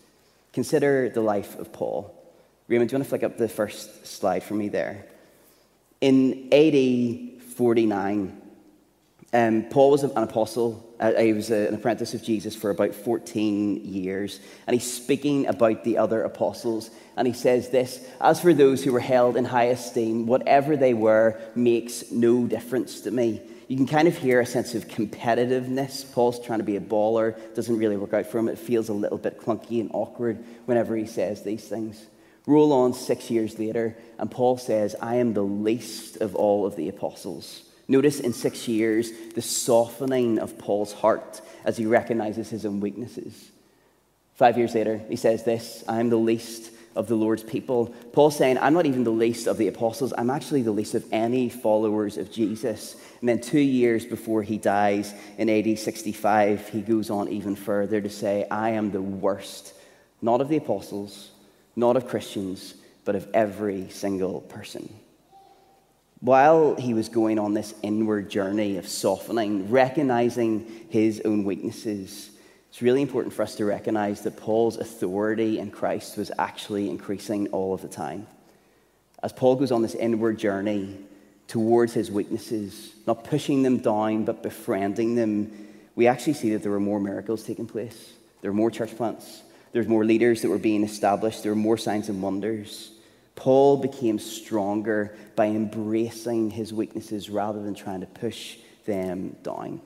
Consider 0.53 1.09
the 1.09 1.21
life 1.21 1.57
of 1.57 1.73
Paul. 1.73 2.13
Raymond, 2.69 2.87
do 2.87 2.93
you 2.93 2.97
want 2.99 3.05
to 3.05 3.09
flick 3.09 3.23
up 3.23 3.37
the 3.37 3.49
first 3.49 4.05
slide 4.05 4.43
for 4.43 4.53
me 4.53 4.69
there? 4.69 5.07
In 6.01 6.49
AD 6.53 7.41
49, 7.55 8.41
um, 9.33 9.63
Paul 9.71 9.89
was 9.89 10.03
an 10.03 10.11
apostle. 10.15 10.85
Uh, 10.99 11.13
he 11.13 11.33
was 11.33 11.49
an 11.49 11.73
apprentice 11.73 12.13
of 12.13 12.21
Jesus 12.21 12.55
for 12.55 12.69
about 12.69 12.93
14 12.93 13.83
years. 13.83 14.39
And 14.67 14.75
he's 14.75 14.91
speaking 14.91 15.47
about 15.47 15.83
the 15.83 15.97
other 15.97 16.21
apostles. 16.21 16.91
And 17.17 17.27
he 17.27 17.33
says 17.33 17.71
this 17.71 18.07
As 18.21 18.39
for 18.39 18.53
those 18.53 18.83
who 18.83 18.93
were 18.93 18.99
held 18.99 19.35
in 19.35 19.45
high 19.45 19.65
esteem, 19.65 20.27
whatever 20.27 20.77
they 20.77 20.93
were 20.93 21.41
makes 21.55 22.11
no 22.11 22.45
difference 22.45 23.01
to 23.01 23.09
me. 23.09 23.41
You 23.67 23.77
can 23.77 23.87
kind 23.87 24.07
of 24.07 24.15
hear 24.15 24.41
a 24.41 24.45
sense 24.45 24.75
of 24.75 24.87
competitiveness. 24.87 26.11
Paul's 26.11 26.39
trying 26.39 26.59
to 26.59 26.65
be 26.65 26.75
a 26.75 26.81
baller, 26.81 27.35
doesn't 27.55 27.77
really 27.77 27.97
work 27.97 28.13
out 28.13 28.27
for 28.27 28.37
him. 28.37 28.47
It 28.47 28.59
feels 28.59 28.89
a 28.89 28.93
little 28.93 29.17
bit 29.17 29.39
clunky 29.39 29.79
and 29.79 29.89
awkward 29.91 30.43
whenever 30.65 30.95
he 30.95 31.07
says 31.07 31.41
these 31.41 31.67
things. 31.67 32.05
Roll 32.49 32.73
on 32.73 32.93
six 32.93 33.29
years 33.29 33.59
later, 33.59 33.95
and 34.17 34.31
Paul 34.31 34.57
says, 34.57 34.95
I 34.99 35.17
am 35.17 35.35
the 35.35 35.43
least 35.43 36.17
of 36.17 36.33
all 36.33 36.65
of 36.65 36.75
the 36.75 36.89
apostles. 36.89 37.61
Notice 37.87 38.19
in 38.19 38.33
six 38.33 38.67
years 38.67 39.11
the 39.35 39.41
softening 39.43 40.39
of 40.39 40.57
Paul's 40.57 40.91
heart 40.91 41.41
as 41.63 41.77
he 41.77 41.85
recognizes 41.85 42.49
his 42.49 42.65
own 42.65 42.79
weaknesses. 42.79 43.51
Five 44.33 44.57
years 44.57 44.73
later, 44.73 44.99
he 45.09 45.15
says 45.15 45.43
this 45.43 45.83
I 45.87 45.99
am 45.99 46.09
the 46.09 46.17
least 46.17 46.71
of 46.95 47.07
the 47.07 47.13
Lord's 47.13 47.43
people. 47.43 47.93
Paul's 48.13 48.37
saying, 48.37 48.57
I'm 48.57 48.73
not 48.73 48.87
even 48.87 49.03
the 49.03 49.11
least 49.11 49.45
of 49.45 49.59
the 49.59 49.67
apostles, 49.67 50.11
I'm 50.17 50.31
actually 50.31 50.63
the 50.63 50.71
least 50.71 50.95
of 50.95 51.05
any 51.11 51.49
followers 51.49 52.17
of 52.17 52.31
Jesus. 52.31 52.95
And 53.19 53.29
then 53.29 53.41
two 53.41 53.59
years 53.59 54.07
before 54.07 54.41
he 54.41 54.57
dies 54.57 55.13
in 55.37 55.51
AD 55.51 55.77
65, 55.77 56.69
he 56.69 56.81
goes 56.81 57.11
on 57.11 57.29
even 57.29 57.55
further 57.55 58.01
to 58.01 58.09
say, 58.09 58.47
I 58.49 58.71
am 58.71 58.89
the 58.89 59.03
worst, 59.03 59.75
not 60.19 60.41
of 60.41 60.49
the 60.49 60.57
apostles, 60.57 61.29
not 61.75 61.97
of 61.97 62.07
Christians, 62.07 62.75
but 63.05 63.15
of 63.15 63.27
every 63.33 63.89
single 63.89 64.41
person. 64.41 64.93
While 66.21 66.75
he 66.75 66.93
was 66.93 67.07
going 67.07 67.39
on 67.39 67.53
this 67.53 67.73
inward 67.81 68.29
journey 68.29 68.77
of 68.77 68.87
softening, 68.87 69.71
recognizing 69.71 70.85
his 70.89 71.21
own 71.23 71.45
weaknesses, 71.45 72.29
it's 72.69 72.81
really 72.81 73.01
important 73.01 73.33
for 73.33 73.41
us 73.41 73.55
to 73.55 73.65
recognize 73.65 74.21
that 74.21 74.35
Paul's 74.35 74.77
authority 74.77 75.59
in 75.59 75.71
Christ 75.71 76.17
was 76.17 76.31
actually 76.37 76.89
increasing 76.89 77.47
all 77.47 77.73
of 77.73 77.81
the 77.81 77.87
time. 77.87 78.27
As 79.23 79.33
Paul 79.33 79.55
goes 79.55 79.71
on 79.71 79.81
this 79.81 79.95
inward 79.95 80.37
journey 80.37 80.97
towards 81.47 81.93
his 81.93 82.11
weaknesses, 82.11 82.93
not 83.07 83.23
pushing 83.23 83.63
them 83.63 83.77
down, 83.77 84.25
but 84.25 84.43
befriending 84.43 85.15
them, 85.15 85.67
we 85.95 86.07
actually 86.07 86.33
see 86.33 86.51
that 86.51 86.61
there 86.61 86.71
were 86.71 86.79
more 86.79 86.99
miracles 86.99 87.43
taking 87.43 87.65
place. 87.65 88.13
There 88.41 88.51
were 88.51 88.57
more 88.57 88.71
church 88.71 88.95
plants. 88.95 89.41
There 89.71 89.83
were 89.83 89.89
more 89.89 90.05
leaders 90.05 90.41
that 90.41 90.49
were 90.49 90.57
being 90.57 90.83
established. 90.83 91.43
There 91.43 91.51
were 91.51 91.55
more 91.55 91.77
signs 91.77 92.09
and 92.09 92.21
wonders. 92.21 92.91
Paul 93.35 93.77
became 93.77 94.19
stronger 94.19 95.15
by 95.35 95.47
embracing 95.47 96.51
his 96.51 96.73
weaknesses 96.73 97.29
rather 97.29 97.61
than 97.61 97.75
trying 97.75 98.01
to 98.01 98.07
push 98.07 98.57
them 98.85 99.35
down. 99.43 99.81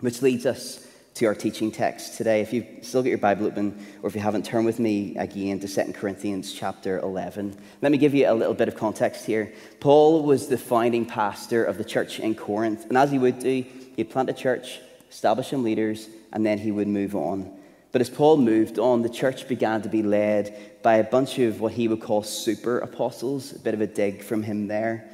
Which 0.00 0.22
leads 0.22 0.46
us 0.46 0.86
to 1.14 1.26
our 1.26 1.34
teaching 1.34 1.70
text 1.70 2.16
today. 2.16 2.40
If 2.40 2.52
you've 2.52 2.66
still 2.82 3.02
got 3.02 3.08
your 3.08 3.18
Bible 3.18 3.46
open, 3.46 3.86
or 4.02 4.08
if 4.08 4.14
you 4.14 4.20
haven't, 4.20 4.44
turn 4.44 4.64
with 4.64 4.80
me 4.80 5.16
again 5.16 5.60
to 5.60 5.68
2 5.68 5.92
Corinthians 5.92 6.52
chapter 6.52 6.98
11. 7.00 7.56
Let 7.82 7.92
me 7.92 7.98
give 7.98 8.14
you 8.14 8.28
a 8.28 8.34
little 8.34 8.54
bit 8.54 8.66
of 8.66 8.76
context 8.76 9.24
here. 9.24 9.52
Paul 9.78 10.24
was 10.24 10.48
the 10.48 10.58
founding 10.58 11.06
pastor 11.06 11.64
of 11.64 11.78
the 11.78 11.84
church 11.84 12.18
in 12.18 12.34
Corinth, 12.34 12.86
and 12.88 12.98
as 12.98 13.12
he 13.12 13.18
would 13.18 13.38
do, 13.38 13.64
he'd 13.96 14.10
plant 14.10 14.28
a 14.28 14.32
church, 14.32 14.80
establish 15.08 15.50
some 15.50 15.62
leaders, 15.62 16.08
and 16.32 16.44
then 16.44 16.58
he 16.58 16.72
would 16.72 16.88
move 16.88 17.14
on. 17.14 17.52
But 17.94 18.00
as 18.00 18.10
Paul 18.10 18.38
moved 18.38 18.80
on, 18.80 19.02
the 19.02 19.08
church 19.08 19.46
began 19.46 19.82
to 19.82 19.88
be 19.88 20.02
led 20.02 20.82
by 20.82 20.96
a 20.96 21.04
bunch 21.04 21.38
of 21.38 21.60
what 21.60 21.74
he 21.74 21.86
would 21.86 22.00
call 22.00 22.24
super 22.24 22.80
apostles, 22.80 23.52
a 23.52 23.58
bit 23.60 23.72
of 23.72 23.80
a 23.80 23.86
dig 23.86 24.24
from 24.24 24.42
him 24.42 24.66
there. 24.66 25.08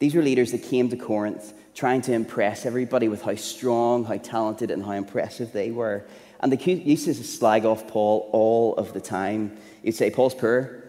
These 0.00 0.14
were 0.14 0.20
leaders 0.20 0.52
that 0.52 0.62
came 0.62 0.90
to 0.90 0.98
Corinth 0.98 1.54
trying 1.74 2.02
to 2.02 2.12
impress 2.12 2.66
everybody 2.66 3.08
with 3.08 3.22
how 3.22 3.36
strong, 3.36 4.04
how 4.04 4.18
talented, 4.18 4.70
and 4.70 4.84
how 4.84 4.92
impressive 4.92 5.52
they 5.52 5.70
were. 5.70 6.04
And 6.40 6.52
they 6.52 6.62
used 6.62 7.06
to 7.06 7.14
slag 7.14 7.64
off 7.64 7.88
Paul 7.88 8.28
all 8.34 8.74
of 8.74 8.92
the 8.92 9.00
time. 9.00 9.56
You'd 9.82 9.94
say, 9.94 10.10
Paul's 10.10 10.34
poor. 10.34 10.84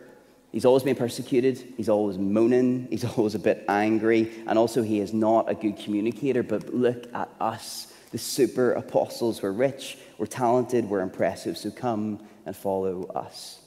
He's 0.52 0.66
always 0.66 0.84
been 0.84 0.98
persecuted. 0.98 1.76
He's 1.78 1.88
always 1.88 2.18
moaning. 2.18 2.90
He's 2.90 3.06
always 3.18 3.36
a 3.36 3.40
bit 3.40 3.64
angry. 3.70 4.30
And 4.48 4.60
also, 4.60 4.84
he 4.84 5.00
is 5.00 5.14
not 5.14 5.50
a 5.50 5.56
good 5.56 5.78
communicator. 5.78 6.44
But 6.44 6.74
look 6.74 7.06
at 7.16 7.30
us. 7.40 7.88
The 8.12 8.18
super 8.18 8.74
apostles 8.74 9.42
were 9.42 9.54
rich, 9.54 9.98
we're 10.22 10.28
talented, 10.28 10.88
we're 10.88 11.02
impressive. 11.02 11.58
So 11.58 11.72
come 11.72 12.20
and 12.46 12.56
follow 12.56 13.06
us. 13.06 13.60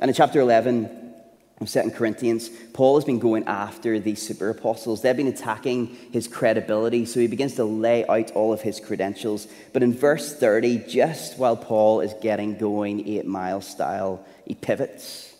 And 0.00 0.08
in 0.08 0.14
chapter 0.14 0.40
11, 0.40 1.12
of 1.60 1.68
2 1.68 1.90
Corinthians, 1.90 2.48
Paul 2.72 2.94
has 2.94 3.04
been 3.04 3.18
going 3.18 3.44
after 3.44 4.00
these 4.00 4.26
super 4.26 4.48
apostles. 4.48 5.02
They've 5.02 5.14
been 5.14 5.26
attacking 5.26 5.88
his 6.10 6.26
credibility, 6.26 7.04
so 7.04 7.20
he 7.20 7.26
begins 7.26 7.56
to 7.56 7.64
lay 7.64 8.06
out 8.06 8.30
all 8.30 8.54
of 8.54 8.62
his 8.62 8.80
credentials. 8.80 9.48
But 9.74 9.82
in 9.82 9.92
verse 9.92 10.34
30, 10.34 10.86
just 10.88 11.38
while 11.38 11.58
Paul 11.58 12.00
is 12.00 12.14
getting 12.22 12.56
going 12.56 13.06
eight 13.06 13.26
mile 13.26 13.60
style, 13.60 14.24
he 14.46 14.54
pivots 14.54 15.36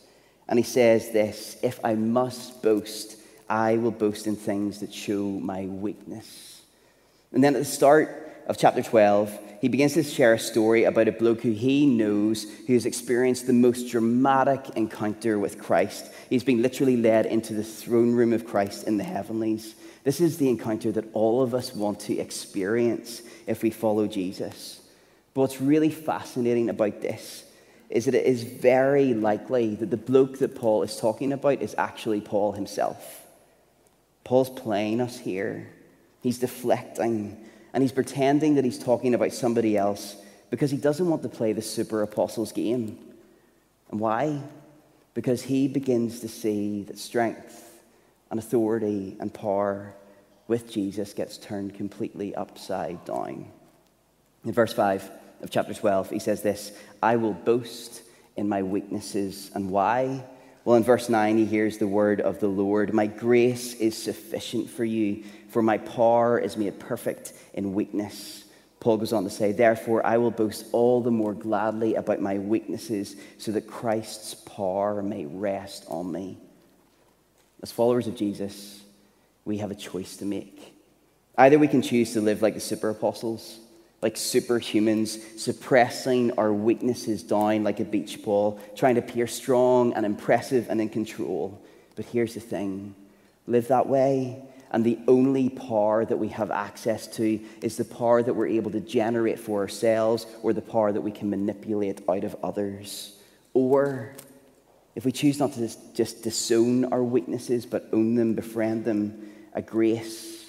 and 0.49 0.59
he 0.59 0.65
says 0.65 1.13
this 1.13 1.57
If 1.63 1.81
I 1.83 1.95
must 1.95 2.63
boast, 2.63 3.17
I 3.49 3.79
will 3.79 3.91
boast 3.91 4.27
in 4.27 4.37
things 4.37 4.81
that 4.81 4.93
show 4.93 5.23
my 5.23 5.65
weakness. 5.65 6.61
And 7.33 7.43
then 7.43 7.55
at 7.55 7.61
the 7.61 7.65
start 7.65 8.43
of 8.47 8.59
chapter 8.59 8.83
12, 8.83 9.48
he 9.61 9.69
begins 9.69 9.95
to 9.95 10.03
share 10.03 10.35
a 10.35 10.39
story 10.39 10.85
about 10.85 11.09
a 11.09 11.13
bloke 11.13 11.41
who 11.41 11.53
he 11.53 11.87
knows 11.87 12.47
who 12.67 12.75
has 12.75 12.87
experienced 12.87 13.47
the 13.47 13.53
most 13.53 13.91
dramatic 13.91 14.71
encounter 14.77 15.39
with 15.39 15.59
Christ. 15.59 16.13
He's 16.31 16.45
been 16.45 16.63
literally 16.63 16.97
led 16.97 17.27
into 17.27 17.55
the 17.55 17.65
throne 17.65 18.13
room 18.13 18.33
of 18.33 18.47
Christ 18.47 18.87
in 18.87 18.99
the 18.99 19.05
heavenlies. 19.05 19.75
This 20.05 20.21
is 20.21 20.39
the 20.39 20.49
encounter 20.49 20.93
that 20.93 21.09
all 21.13 21.43
of 21.43 21.55
us 21.55 21.75
want 21.75 22.01
to 22.01 22.19
experience 22.19 23.23
if 23.47 23.63
we 23.63 23.71
follow 23.71 24.07
Jesus. 24.07 24.81
But 25.35 25.43
what's 25.43 25.61
really 25.61 25.91
fascinating 25.91 26.71
about 26.71 27.01
this 27.01 27.45
is 27.91 28.05
that 28.05 28.15
it 28.15 28.27
is 28.27 28.43
very 28.43 29.15
likely 29.15 29.75
that 29.77 29.91
the 29.91 29.97
bloke 29.97 30.39
that 30.39 30.55
Paul 30.55 30.83
is 30.83 30.97
talking 30.97 31.33
about 31.33 31.63
is 31.63 31.75
actually 31.79 32.21
Paul 32.21 32.53
himself. 32.53 33.27
Paul's 34.25 34.51
playing 34.51 35.01
us 35.01 35.19
here, 35.19 35.71
he's 36.21 36.39
deflecting 36.39 37.45
and 37.79 37.85
he's 37.85 37.93
pretending 37.93 38.57
that 38.57 38.65
he's 38.65 38.77
talking 38.77 39.15
about 39.15 39.33
somebody 39.33 39.77
else 39.77 40.17
because 40.51 40.69
he 40.69 40.77
doesn't 40.77 41.09
want 41.09 41.23
to 41.23 41.29
play 41.29 41.53
the 41.53 41.63
super 41.63 42.03
apostles 42.03 42.51
game. 42.51 42.99
And 43.93 44.01
why? 44.01 44.43
Because 45.15 45.45
he 45.45 45.69
begins 45.69 46.19
to 46.19 46.29
see 46.29 46.83
that 46.89 46.99
strength 46.99 47.81
and 48.33 48.41
authority 48.41 49.17
and 49.21 49.33
power 49.33 49.95
with 50.49 50.69
Jesus 50.69 51.13
gets 51.13 51.39
turned 51.39 51.77
completely 51.77 52.35
upside 52.35 53.05
down. 53.05 53.49
In 54.45 54.53
verse 54.53 54.73
5 54.73 55.09
of 55.43 55.51
chapter 55.53 55.73
12, 55.73 56.11
he 56.11 56.19
says 56.19 56.43
this 56.43 56.73
I 57.01 57.15
will 57.15 57.33
boast 57.33 58.03
in 58.35 58.49
my 58.49 58.65
weaknesses. 58.65 59.53
And 59.55 59.71
why? 59.71 60.25
Well, 60.65 60.77
in 60.77 60.83
verse 60.83 61.09
9, 61.09 61.39
he 61.39 61.45
hears 61.45 61.79
the 61.79 61.87
word 61.87 62.21
of 62.21 62.41
the 62.41 62.49
Lord 62.49 62.93
My 62.93 63.07
grace 63.07 63.75
is 63.75 63.97
sufficient 63.97 64.69
for 64.69 64.85
you, 64.85 65.23
for 65.49 65.63
my 65.63 65.79
power 65.79 66.39
is 66.39 66.57
made 66.57 66.79
perfect 66.79 67.33
in 67.55 67.75
weakness. 67.75 68.45
Paul 68.81 68.99
goes 68.99 69.13
on 69.13 69.25
to 69.25 69.31
say, 69.31 69.53
Therefore, 69.53 70.07
I 70.07 70.19
will 70.19 70.31
boast 70.31 70.67
all 70.73 71.01
the 71.01 71.11
more 71.11 71.35
gladly 71.35 71.95
about 71.95 72.21
my 72.21 72.39
weaknesses, 72.39 73.17
so 73.39 73.53
that 73.53 73.67
Christ's 73.67 74.35
power 74.35 75.03
may 75.03 75.27
rest 75.27 75.85
on 75.89 76.13
me. 76.13 76.39
As 77.63 77.73
followers 77.73 78.07
of 78.07 78.17
Jesus, 78.17 78.81
we 79.45 79.59
have 79.59 79.71
a 79.71 79.75
choice 79.75 80.17
to 80.19 80.25
make. 80.25 80.75
Either 81.37 81.59
we 81.59 81.69
can 81.69 81.83
choose 81.83 82.13
to 82.13 82.21
live 82.21 82.43
like 82.43 82.55
the 82.55 82.61
super 82.61 82.91
apostles, 82.91 83.59
like 84.01 84.15
superhumans, 84.15 85.39
suppressing 85.39 86.33
our 86.39 86.53
weaknesses 86.53 87.23
down 87.23 87.65
like 87.65 87.81
a 87.81 87.85
beach 87.85 88.23
ball, 88.23 88.61
trying 88.77 88.95
to 88.95 89.01
appear 89.01 89.27
strong 89.27 89.93
and 89.95 90.07
impressive 90.07 90.69
and 90.69 90.81
in 90.81 90.89
control. 90.89 91.61
But 91.97 92.05
here's 92.05 92.35
the 92.35 92.41
thing 92.41 92.95
live 93.47 93.69
that 93.69 93.89
way, 93.89 94.43
and 94.71 94.85
the 94.85 94.99
only 95.09 95.49
power 95.49 96.05
that 96.05 96.19
we 96.19 96.29
have 96.29 96.51
access 96.51 97.07
to 97.17 97.41
is 97.63 97.77
the 97.77 97.85
power 97.85 98.23
that 98.23 98.35
we're 98.35 98.49
able 98.49 98.71
to 98.73 98.81
generate 98.81 99.39
for 99.39 99.61
ourselves 99.61 100.27
or 100.43 100.53
the 100.53 100.61
power 100.61 100.93
that 100.93 101.01
we 101.01 101.11
can 101.11 101.31
manipulate 101.31 102.03
out 102.09 102.25
of 102.25 102.37
others. 102.43 103.17
Or 103.55 104.15
if 104.95 105.05
we 105.05 105.13
choose 105.13 105.39
not 105.39 105.53
to 105.55 105.71
just 105.95 106.23
disown 106.23 106.93
our 106.93 107.03
weaknesses 107.03 107.65
but 107.65 107.89
own 107.93 108.15
them, 108.15 108.35
befriend 108.35 108.85
them, 108.85 109.31
a 109.55 109.63
grace, 109.63 110.45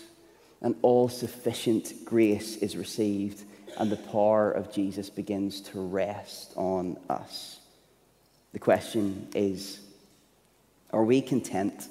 an 0.61 0.75
all 0.81 1.07
sufficient 1.07 2.03
grace 2.03 2.57
is 2.57 2.75
received, 2.75 3.43
and 3.77 3.89
the 3.89 3.95
power 3.95 4.51
of 4.51 4.73
Jesus 4.73 5.09
begins 5.09 5.61
to 5.61 5.79
rest 5.79 6.51
on 6.57 6.97
us. 7.09 7.59
The 8.51 8.59
question 8.59 9.29
is 9.33 9.79
are 10.91 11.03
we 11.03 11.21
content? 11.21 11.87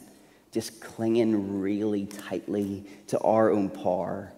Just 0.53 0.81
clinging 0.81 1.61
really 1.61 2.07
tightly 2.07 2.85
to 3.09 3.19
our 3.21 3.51
own 3.51 3.69
power? 3.69 4.33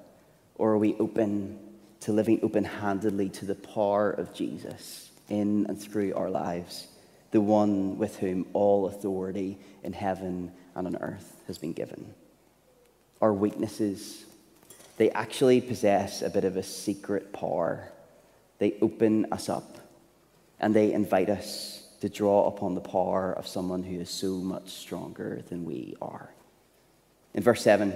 Or 0.56 0.72
are 0.72 0.78
we 0.78 0.94
open 0.98 1.58
to 2.00 2.12
living 2.12 2.40
open 2.42 2.64
handedly 2.64 3.28
to 3.28 3.44
the 3.44 3.54
power 3.54 4.10
of 4.10 4.34
Jesus 4.34 5.10
in 5.28 5.66
and 5.68 5.80
through 5.80 6.14
our 6.14 6.30
lives, 6.30 6.88
the 7.30 7.40
one 7.40 7.98
with 7.98 8.16
whom 8.16 8.46
all 8.52 8.86
authority 8.86 9.58
in 9.82 9.92
heaven 9.92 10.52
and 10.74 10.86
on 10.86 10.96
earth 10.96 11.36
has 11.46 11.58
been 11.58 11.72
given? 11.72 12.14
Our 13.20 13.32
weaknesses, 13.32 14.24
they 14.96 15.10
actually 15.10 15.60
possess 15.60 16.22
a 16.22 16.30
bit 16.30 16.44
of 16.44 16.56
a 16.56 16.62
secret 16.62 17.32
power. 17.32 17.92
They 18.58 18.74
open 18.80 19.26
us 19.30 19.48
up 19.48 19.78
and 20.58 20.74
they 20.74 20.92
invite 20.92 21.28
us 21.28 21.86
to 22.00 22.08
draw 22.08 22.46
upon 22.48 22.74
the 22.74 22.80
power 22.80 23.32
of 23.32 23.46
someone 23.46 23.82
who 23.82 24.00
is 24.00 24.10
so 24.10 24.36
much 24.36 24.70
stronger 24.70 25.42
than 25.48 25.64
we 25.64 25.94
are. 26.00 26.30
In 27.34 27.42
verse 27.42 27.62
7, 27.62 27.94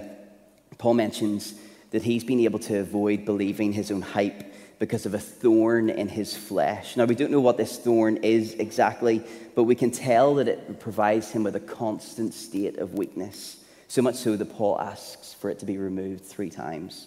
Paul 0.79 0.95
mentions 0.95 1.55
that 1.91 2.03
he's 2.03 2.25
been 2.25 2.41
able 2.41 2.59
to 2.61 2.81
avoid 2.81 3.25
believing 3.25 3.73
his 3.73 3.91
own 3.91 4.03
hype 4.03 4.53
because 4.79 5.07
of 5.07 5.15
a 5.15 5.19
thorn 5.19 5.89
in 5.89 6.09
his 6.09 6.37
flesh. 6.37 6.97
Now, 6.97 7.05
we 7.05 7.15
don't 7.15 7.31
know 7.31 7.41
what 7.41 7.57
this 7.57 7.79
thorn 7.79 8.19
is 8.19 8.55
exactly, 8.55 9.23
but 9.55 9.65
we 9.65 9.75
can 9.75 9.91
tell 9.91 10.35
that 10.35 10.49
it 10.49 10.81
provides 10.81 11.31
him 11.31 11.45
with 11.45 11.57
a 11.57 11.61
constant 11.61 12.35
state 12.35 12.79
of 12.79 12.95
weakness, 12.95 13.65
so 13.89 14.03
much 14.03 14.17
so 14.17 14.37
that 14.37 14.53
Paul 14.53 14.81
asks 14.81 15.33
for 15.35 15.51
it 15.51 15.61
to 15.61 15.67
be 15.67 15.79
removed 15.79 16.25
three 16.25 16.51
times. 16.51 17.07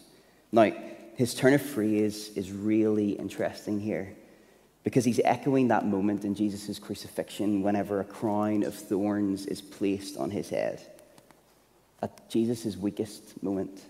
Now, 0.52 0.72
his 1.16 1.34
turn 1.34 1.54
of 1.54 1.62
phrase 1.62 2.30
is 2.36 2.52
really 2.52 3.12
interesting 3.12 3.80
here 3.80 4.16
because 4.88 5.04
he's 5.04 5.20
echoing 5.26 5.68
that 5.68 5.86
moment 5.86 6.24
in 6.24 6.34
Jesus' 6.34 6.80
crucifixion 6.80 7.62
whenever 7.62 8.00
a 8.00 8.06
crown 8.06 8.64
of 8.64 8.74
thorns 8.74 9.46
is 9.46 9.60
placed 9.60 10.16
on 10.16 10.32
his 10.32 10.50
head. 10.50 10.82
At 12.02 12.30
Jesus' 12.30 12.78
weakest 12.78 13.44
moment, 13.44 13.82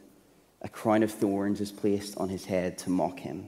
a 0.63 0.67
crown 0.67 1.03
of 1.03 1.11
thorns 1.11 1.61
is 1.61 1.71
placed 1.71 2.17
on 2.17 2.29
his 2.29 2.45
head 2.45 2.79
to 2.79 2.89
mock 2.89 3.19
him. 3.19 3.47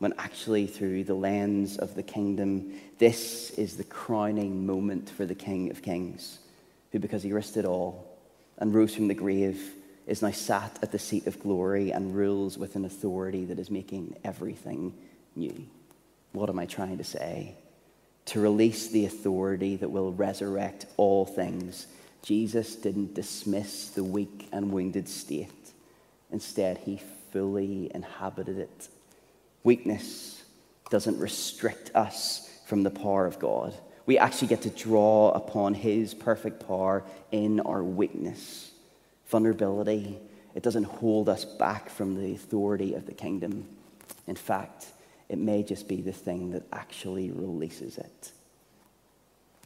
When 0.00 0.12
actually, 0.18 0.66
through 0.66 1.04
the 1.04 1.14
lens 1.14 1.78
of 1.78 1.94
the 1.94 2.02
kingdom, 2.02 2.74
this 2.98 3.52
is 3.52 3.78
the 3.78 3.84
crowning 3.84 4.66
moment 4.66 5.08
for 5.08 5.24
the 5.24 5.34
King 5.34 5.70
of 5.70 5.80
Kings, 5.80 6.40
who, 6.92 6.98
because 6.98 7.22
he 7.22 7.32
risked 7.32 7.56
it 7.56 7.64
all 7.64 8.06
and 8.58 8.74
rose 8.74 8.94
from 8.94 9.08
the 9.08 9.14
grave, 9.14 9.72
is 10.06 10.20
now 10.20 10.30
sat 10.30 10.78
at 10.82 10.92
the 10.92 10.98
seat 10.98 11.26
of 11.26 11.40
glory 11.40 11.90
and 11.90 12.14
rules 12.14 12.58
with 12.58 12.76
an 12.76 12.84
authority 12.84 13.46
that 13.46 13.58
is 13.58 13.70
making 13.70 14.14
everything 14.24 14.92
new. 15.34 15.66
What 16.32 16.48
am 16.48 16.58
I 16.58 16.66
trying 16.66 16.98
to 16.98 17.04
say? 17.04 17.54
To 18.26 18.40
release 18.40 18.88
the 18.88 19.06
authority 19.06 19.76
that 19.76 19.90
will 19.90 20.12
resurrect 20.12 20.86
all 20.96 21.26
things, 21.26 21.86
Jesus 22.22 22.76
didn't 22.76 23.14
dismiss 23.14 23.88
the 23.88 24.04
weak 24.04 24.48
and 24.52 24.70
wounded 24.70 25.08
state. 25.08 25.72
Instead, 26.30 26.78
he 26.78 27.00
fully 27.32 27.90
inhabited 27.94 28.58
it. 28.58 28.88
Weakness 29.64 30.42
doesn't 30.90 31.18
restrict 31.18 31.90
us 31.94 32.48
from 32.66 32.82
the 32.82 32.90
power 32.90 33.26
of 33.26 33.38
God. 33.38 33.74
We 34.06 34.18
actually 34.18 34.48
get 34.48 34.62
to 34.62 34.70
draw 34.70 35.30
upon 35.30 35.74
his 35.74 36.14
perfect 36.14 36.66
power 36.66 37.04
in 37.32 37.60
our 37.60 37.82
weakness. 37.82 38.70
Vulnerability, 39.26 40.18
it 40.54 40.62
doesn't 40.62 40.84
hold 40.84 41.28
us 41.28 41.44
back 41.44 41.90
from 41.90 42.20
the 42.20 42.32
authority 42.34 42.94
of 42.94 43.06
the 43.06 43.12
kingdom. 43.12 43.68
In 44.26 44.36
fact, 44.36 44.86
it 45.30 45.38
may 45.38 45.62
just 45.62 45.86
be 45.86 46.00
the 46.00 46.12
thing 46.12 46.50
that 46.50 46.64
actually 46.72 47.30
releases 47.30 47.98
it. 47.98 48.32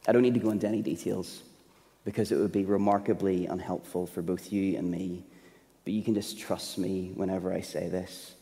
I 0.07 0.11
don't 0.11 0.21
need 0.21 0.35
to 0.35 0.39
go 0.39 0.51
into 0.51 0.67
any 0.67 0.83
details 0.83 1.41
because 2.05 2.31
it 2.31 2.37
would 2.37 2.51
be 2.51 2.65
remarkably 2.65 3.47
unhelpful 3.47 4.05
for 4.05 4.21
both 4.21 4.53
you 4.53 4.77
and 4.77 4.91
me, 4.91 5.23
but 5.83 5.93
you 5.93 6.03
can 6.03 6.13
just 6.13 6.37
trust 6.37 6.77
me 6.77 7.11
whenever 7.15 7.51
I 7.51 7.61
say 7.61 7.89
this. 7.89 8.35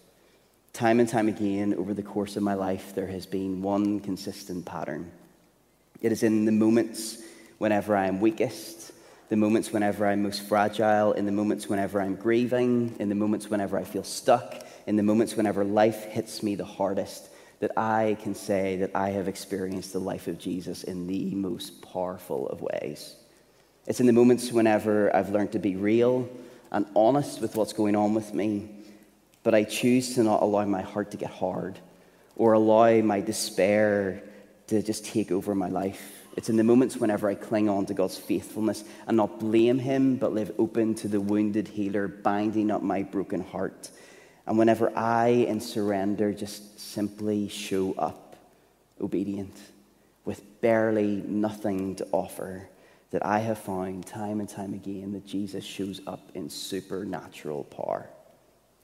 Time 0.74 1.00
and 1.00 1.08
time 1.08 1.30
again, 1.30 1.74
over 1.75 1.94
the 1.94 2.03
course 2.03 2.36
of 2.36 2.44
my 2.44 2.56
life, 2.56 2.94
there 2.94 3.08
has 3.08 3.25
been 3.25 3.62
one 3.62 4.01
consistent 4.01 4.65
pattern. 4.65 5.10
It 6.01 6.12
is 6.12 6.24
in 6.24 6.44
the 6.44 6.51
moments 6.51 7.20
whenever 7.58 7.96
I 7.96 8.08
am 8.08 8.20
weakest, 8.20 8.92
the 9.30 9.38
moments 9.38 9.72
whenever 9.72 10.06
I'm 10.06 10.24
most 10.24 10.42
fragile, 10.42 11.13
in 11.13 11.25
the 11.25 11.32
moments 11.32 11.70
whenever 11.70 12.01
I'm 12.01 12.15
grieving, 12.15 12.98
in 13.00 13.08
the 13.08 13.15
moments 13.15 13.50
whenever 13.50 13.77
I 13.77 13.86
feel 13.86 14.03
stuck, 14.03 14.62
in 14.86 14.96
the 14.96 15.04
moments 15.04 15.36
whenever 15.36 15.63
life 15.63 16.06
hits 16.06 16.44
me 16.44 16.56
the 16.56 16.66
hardest, 16.66 17.30
that 17.60 17.78
I 17.78 18.18
can 18.22 18.36
say 18.36 18.78
that 18.78 18.92
I 18.94 19.12
have 19.12 19.28
experienced 19.28 19.94
the 19.94 20.00
life 20.00 20.28
of 20.28 20.38
Jesus 20.38 20.84
in 20.84 21.08
the 21.08 21.34
most 21.34 21.82
powerful 21.82 22.48
of 22.50 22.62
ways. 22.62 23.16
It's 23.88 24.00
in 24.00 24.06
the 24.06 24.13
moments 24.13 24.52
whenever 24.52 25.16
I've 25.16 25.30
learned 25.30 25.54
to 25.54 25.60
be 25.60 25.75
real 25.75 26.30
and 26.72 26.86
honest 26.96 27.42
with 27.42 27.56
what's 27.56 27.74
going 27.74 27.96
on 27.96 28.13
with 28.13 28.34
me, 28.34 28.70
but 29.44 29.54
I 29.54 29.63
choose 29.63 30.16
to 30.16 30.24
not 30.24 30.42
allow 30.42 30.66
my 30.66 30.82
heart 30.82 31.12
to 31.12 31.18
get 31.18 31.30
hard 31.30 31.80
or 32.36 32.54
allow 32.54 33.00
my 33.02 33.22
despair 33.22 34.24
to 34.68 34.82
just 34.82 35.06
take 35.06 35.32
over 35.32 35.54
my 35.54 35.70
life. 35.70 36.25
It's 36.36 36.50
in 36.50 36.58
the 36.58 36.63
moments 36.63 36.98
whenever 36.98 37.30
I 37.30 37.36
cling 37.36 37.70
on 37.70 37.86
to 37.86 37.94
God's 37.94 38.18
faithfulness 38.18 38.84
and 39.08 39.18
not 39.18 39.40
blame 39.40 39.78
Him, 39.80 40.16
but 40.16 40.34
live 40.34 40.52
open 40.58 40.96
to 40.96 41.08
the 41.08 41.22
wounded 41.22 41.68
healer 41.68 42.08
binding 42.08 42.72
up 42.72 42.82
my 42.82 43.04
broken 43.04 43.42
heart 43.42 43.90
and 44.46 44.58
whenever 44.58 44.96
I, 44.98 45.28
in 45.28 45.60
surrender, 45.60 46.34
just 46.34 46.80
simply 46.80 47.48
show 47.48 47.94
up 47.94 48.36
obedient 49.00 49.56
with 50.26 50.62
barely 50.62 51.24
nothing 51.28 51.96
to 51.98 52.08
offer, 52.12 52.68
that 53.12 53.26
I 53.26 53.40
have 53.40 53.60
found 53.60 54.08
time 54.08 54.40
and 54.40 54.50
time 54.50 54.74
again 54.74 55.14
that 55.14 55.26
Jesus 55.26 55.64
shows 55.64 56.02
up 56.08 56.32
in 56.34 56.50
supernatural 56.50 57.66
power. 57.66 58.10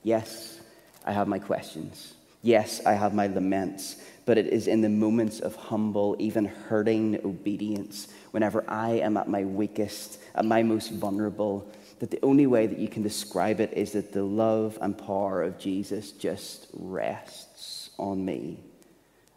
Yes, 0.04 0.60
I 1.06 1.14
have 1.14 1.28
my 1.28 1.40
questions. 1.40 2.14
Yes, 2.42 2.86
I 2.86 2.94
have 2.94 3.14
my 3.14 3.28
laments, 3.28 3.98
but 4.26 4.38
it 4.38 4.48
is 4.48 4.68
in 4.68 4.82
the 4.82 4.90
moments 4.90 5.40
of 5.40 5.56
humble, 5.56 6.16
even 6.20 6.46
hurting 6.46 7.20
obedience, 7.26 8.08
whenever 8.32 8.64
I 8.68 8.92
am 8.92 9.18
at 9.18 9.28
my 9.28 9.44
weakest, 9.44 10.20
at 10.36 10.46
my 10.46 10.64
most 10.64 10.92
vulnerable, 10.92 11.70
that 12.00 12.12
the 12.12 12.24
only 12.24 12.48
way 12.48 12.66
that 12.68 12.80
you 12.80 12.88
can 12.88 13.04
describe 13.04 13.60
it 13.60 13.74
is 13.74 13.92
that 13.92 14.12
the 14.12 14.24
love 14.24 14.78
and 14.82 14.98
power 14.98 15.44
of 15.44 15.60
Jesus 15.60 16.12
just 16.12 16.68
rests 16.74 17.90
on 17.98 18.24
me. 18.24 18.60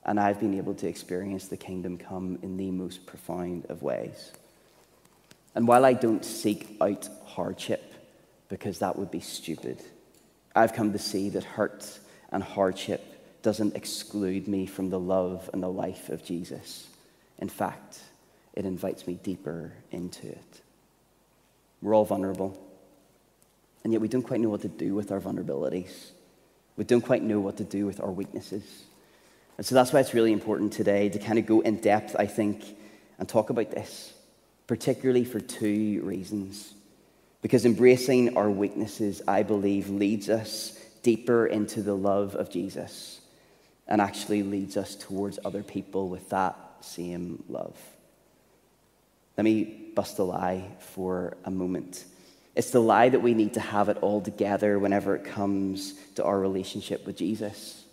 And 0.05 0.19
I've 0.19 0.41
been 0.41 0.57
able 0.57 0.75
to 0.75 0.89
experience 0.89 1.49
the 1.49 1.57
kingdom 1.57 1.99
come 1.99 2.39
in 2.43 2.57
the 2.57 2.71
most 2.71 3.07
profound 3.07 3.67
of 3.67 3.83
ways. 3.83 4.33
And 5.55 5.69
while 5.69 5.85
I 5.85 5.93
don't 5.93 6.25
seek 6.25 6.77
out 6.81 7.09
hardship, 7.25 7.93
because 8.49 8.79
that 8.79 8.99
would 8.99 9.11
be 9.11 9.21
stupid, 9.21 9.83
I've 10.55 10.73
come 10.73 10.93
to 10.93 10.99
see 10.99 11.31
that 11.31 11.45
hurt 11.45 11.99
and 12.31 12.43
hardship 12.43 13.43
doesn't 13.43 13.77
exclude 13.77 14.47
me 14.49 14.67
from 14.67 14.91
the 14.91 15.01
love 15.01 15.51
and 15.53 15.63
the 15.63 15.69
life 15.69 16.09
of 16.09 16.25
Jesus. 16.25 16.89
In 17.39 17.49
fact, 17.49 17.99
it 18.55 18.65
invites 18.65 19.07
me 19.07 19.15
deeper 19.15 19.73
into 19.91 20.29
it. 20.29 20.61
We're 21.83 21.95
all 21.95 22.05
vulnerable. 22.05 22.59
And 23.85 23.93
yet 23.93 24.01
we 24.01 24.09
don't 24.09 24.23
quite 24.23 24.41
know 24.41 24.49
what 24.49 24.63
to 24.63 24.69
do 24.69 24.95
with 24.95 25.11
our 25.11 25.21
vulnerabilities. 25.21 26.11
We 26.77 26.85
don't 26.85 27.01
quite 27.03 27.23
know 27.23 27.41
what 27.41 27.57
to 27.59 27.65
do 27.65 27.85
with 27.85 28.01
our 28.01 28.11
weaknesses. 28.11 28.85
And 29.59 29.67
so 29.67 29.75
that's 29.75 29.93
why 29.93 30.01
it's 30.01 30.15
really 30.15 30.33
important 30.33 30.73
today 30.73 31.09
to 31.11 31.19
kind 31.19 31.39
of 31.39 31.47
go 31.47 31.61
in 31.61 31.81
depth, 31.81 32.17
I 32.19 32.27
think, 32.27 32.65
and 33.19 33.29
talk 33.29 33.51
about 33.51 33.71
this, 33.71 34.13
particularly 34.67 35.25
for 35.25 35.41
two 35.41 36.01
reasons. 36.05 36.73
Because 37.43 37.67
embracing 37.67 38.37
our 38.37 38.49
weaknesses, 38.49 39.21
I 39.27 39.43
believe, 39.43 39.91
leads 39.91 40.31
us 40.31 40.79
deeper 41.03 41.47
into 41.47 41.83
the 41.83 41.95
love 41.95 42.37
of 42.37 42.49
Jesus 42.49 43.21
and 43.89 44.01
actually 44.01 44.45
leads 44.45 44.77
us 44.77 44.95
towards 44.95 45.41
other 45.45 45.63
people 45.65 46.09
with 46.09 46.31
that 46.31 46.57
same 46.81 47.43
love. 47.49 47.77
Let 49.37 49.45
me 49.45 49.82
bust 49.95 50.19
a 50.19 50.25
lie 50.25 50.65
for 50.79 51.37
a 51.45 51.51
moment. 51.51 52.05
It's 52.55 52.71
the 52.71 52.81
lie 52.81 53.09
that 53.09 53.21
we 53.21 53.35
need 53.35 53.55
to 53.55 53.61
have 53.61 53.89
it 53.89 53.99
all 54.03 54.21
together 54.21 54.79
whenever 54.79 55.15
it 55.17 55.25
comes 55.25 55.95
to 56.17 56.25
our 56.25 56.39
relationship 56.39 57.07
with 57.07 57.17
Jesus. 57.17 57.85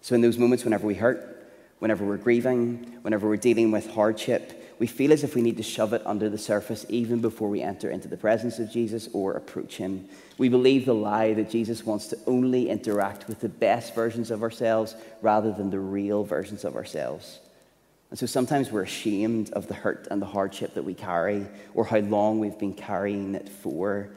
So, 0.00 0.14
in 0.14 0.20
those 0.20 0.38
moments, 0.38 0.64
whenever 0.64 0.86
we 0.86 0.94
hurt, 0.94 1.50
whenever 1.78 2.04
we're 2.04 2.16
grieving, 2.16 2.98
whenever 3.02 3.28
we're 3.28 3.36
dealing 3.36 3.70
with 3.70 3.88
hardship, 3.90 4.62
we 4.78 4.88
feel 4.88 5.12
as 5.12 5.22
if 5.22 5.36
we 5.36 5.42
need 5.42 5.56
to 5.58 5.62
shove 5.62 5.92
it 5.92 6.02
under 6.04 6.28
the 6.28 6.38
surface 6.38 6.84
even 6.88 7.20
before 7.20 7.48
we 7.48 7.62
enter 7.62 7.88
into 7.90 8.08
the 8.08 8.16
presence 8.16 8.58
of 8.58 8.72
Jesus 8.72 9.08
or 9.12 9.34
approach 9.34 9.76
Him. 9.76 10.08
We 10.38 10.48
believe 10.48 10.86
the 10.86 10.94
lie 10.94 11.34
that 11.34 11.50
Jesus 11.50 11.86
wants 11.86 12.08
to 12.08 12.18
only 12.26 12.68
interact 12.68 13.28
with 13.28 13.38
the 13.38 13.48
best 13.48 13.94
versions 13.94 14.32
of 14.32 14.42
ourselves 14.42 14.96
rather 15.20 15.52
than 15.52 15.70
the 15.70 15.78
real 15.78 16.24
versions 16.24 16.64
of 16.64 16.74
ourselves. 16.74 17.38
And 18.12 18.18
so 18.18 18.26
sometimes 18.26 18.70
we're 18.70 18.82
ashamed 18.82 19.54
of 19.54 19.68
the 19.68 19.74
hurt 19.74 20.06
and 20.10 20.20
the 20.20 20.26
hardship 20.26 20.74
that 20.74 20.82
we 20.82 20.92
carry 20.92 21.46
or 21.72 21.86
how 21.86 22.00
long 22.00 22.40
we've 22.40 22.58
been 22.58 22.74
carrying 22.74 23.34
it 23.34 23.48
for. 23.48 24.10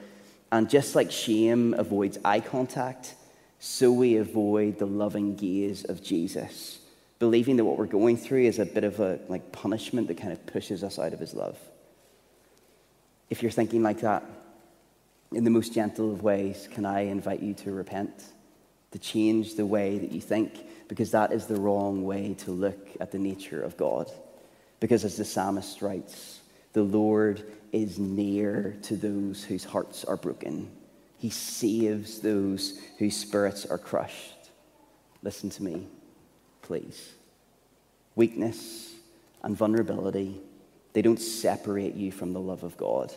And 0.51 0.69
just 0.69 0.95
like 0.95 1.13
shame 1.13 1.73
avoids 1.75 2.17
eye 2.25 2.41
contact, 2.41 3.15
so 3.59 3.93
we 3.93 4.17
avoid 4.17 4.79
the 4.79 4.85
loving 4.85 5.37
gaze 5.37 5.85
of 5.85 6.03
Jesus, 6.03 6.79
believing 7.19 7.55
that 7.55 7.63
what 7.63 7.77
we're 7.77 7.85
going 7.85 8.17
through 8.17 8.43
is 8.43 8.59
a 8.59 8.65
bit 8.65 8.83
of 8.83 8.99
a 8.99 9.17
like 9.29 9.53
punishment 9.53 10.09
that 10.09 10.17
kind 10.17 10.33
of 10.33 10.45
pushes 10.45 10.83
us 10.83 10.99
out 10.99 11.13
of 11.13 11.21
his 11.21 11.33
love. 11.33 11.57
If 13.29 13.41
you're 13.41 13.49
thinking 13.49 13.81
like 13.81 14.01
that, 14.01 14.25
in 15.31 15.45
the 15.45 15.49
most 15.49 15.73
gentle 15.73 16.11
of 16.11 16.21
ways, 16.21 16.67
can 16.69 16.85
I 16.85 17.03
invite 17.03 17.39
you 17.39 17.53
to 17.53 17.71
repent, 17.71 18.25
to 18.95 19.01
change 19.01 19.55
the 19.55 19.65
way 19.65 19.97
that 19.97 20.13
you 20.13 20.21
think, 20.21 20.53
because 20.87 21.11
that 21.11 21.33
is 21.33 21.47
the 21.47 21.59
wrong 21.59 22.05
way 22.05 22.33
to 22.33 22.51
look 22.51 22.87
at 23.01 23.11
the 23.11 23.19
nature 23.19 23.61
of 23.61 23.75
God. 23.75 24.09
Because 24.79 25.03
as 25.03 25.17
the 25.17 25.25
psalmist 25.25 25.81
writes, 25.81 26.39
the 26.71 26.81
Lord 26.81 27.43
is 27.73 27.99
near 27.99 28.77
to 28.83 28.95
those 28.95 29.43
whose 29.43 29.65
hearts 29.65 30.05
are 30.05 30.15
broken. 30.15 30.71
He 31.17 31.29
saves 31.29 32.19
those 32.19 32.79
whose 32.97 33.17
spirits 33.17 33.65
are 33.65 33.77
crushed. 33.77 34.49
Listen 35.21 35.49
to 35.49 35.63
me, 35.63 35.87
please. 36.61 37.15
Weakness 38.15 38.93
and 39.43 39.57
vulnerability, 39.57 40.39
they 40.93 41.01
don't 41.01 41.19
separate 41.19 41.95
you 41.95 42.13
from 42.13 42.31
the 42.31 42.39
love 42.39 42.63
of 42.63 42.77
God. 42.77 43.13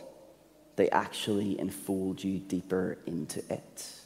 They 0.75 0.89
actually 0.89 1.57
enfold 1.57 2.21
you 2.21 2.37
deeper 2.37 2.97
into 3.05 3.39
it. 3.49 3.98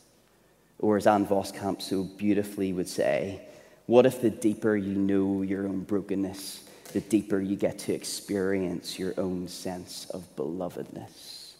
Or 0.83 0.97
as 0.97 1.07
Ann 1.07 1.25
Voskamp 1.25 1.81
so 1.81 2.03
beautifully 2.03 2.73
would 2.73 2.89
say, 2.89 3.39
what 3.85 4.05
if 4.05 4.19
the 4.19 4.29
deeper 4.29 4.75
you 4.75 4.95
know 4.95 5.41
your 5.41 5.65
own 5.65 5.83
brokenness, 5.83 6.65
the 6.91 6.99
deeper 6.99 7.39
you 7.39 7.55
get 7.55 7.79
to 7.79 7.93
experience 7.93 8.99
your 8.99 9.13
own 9.17 9.47
sense 9.47 10.07
of 10.09 10.35
belovedness? 10.35 11.53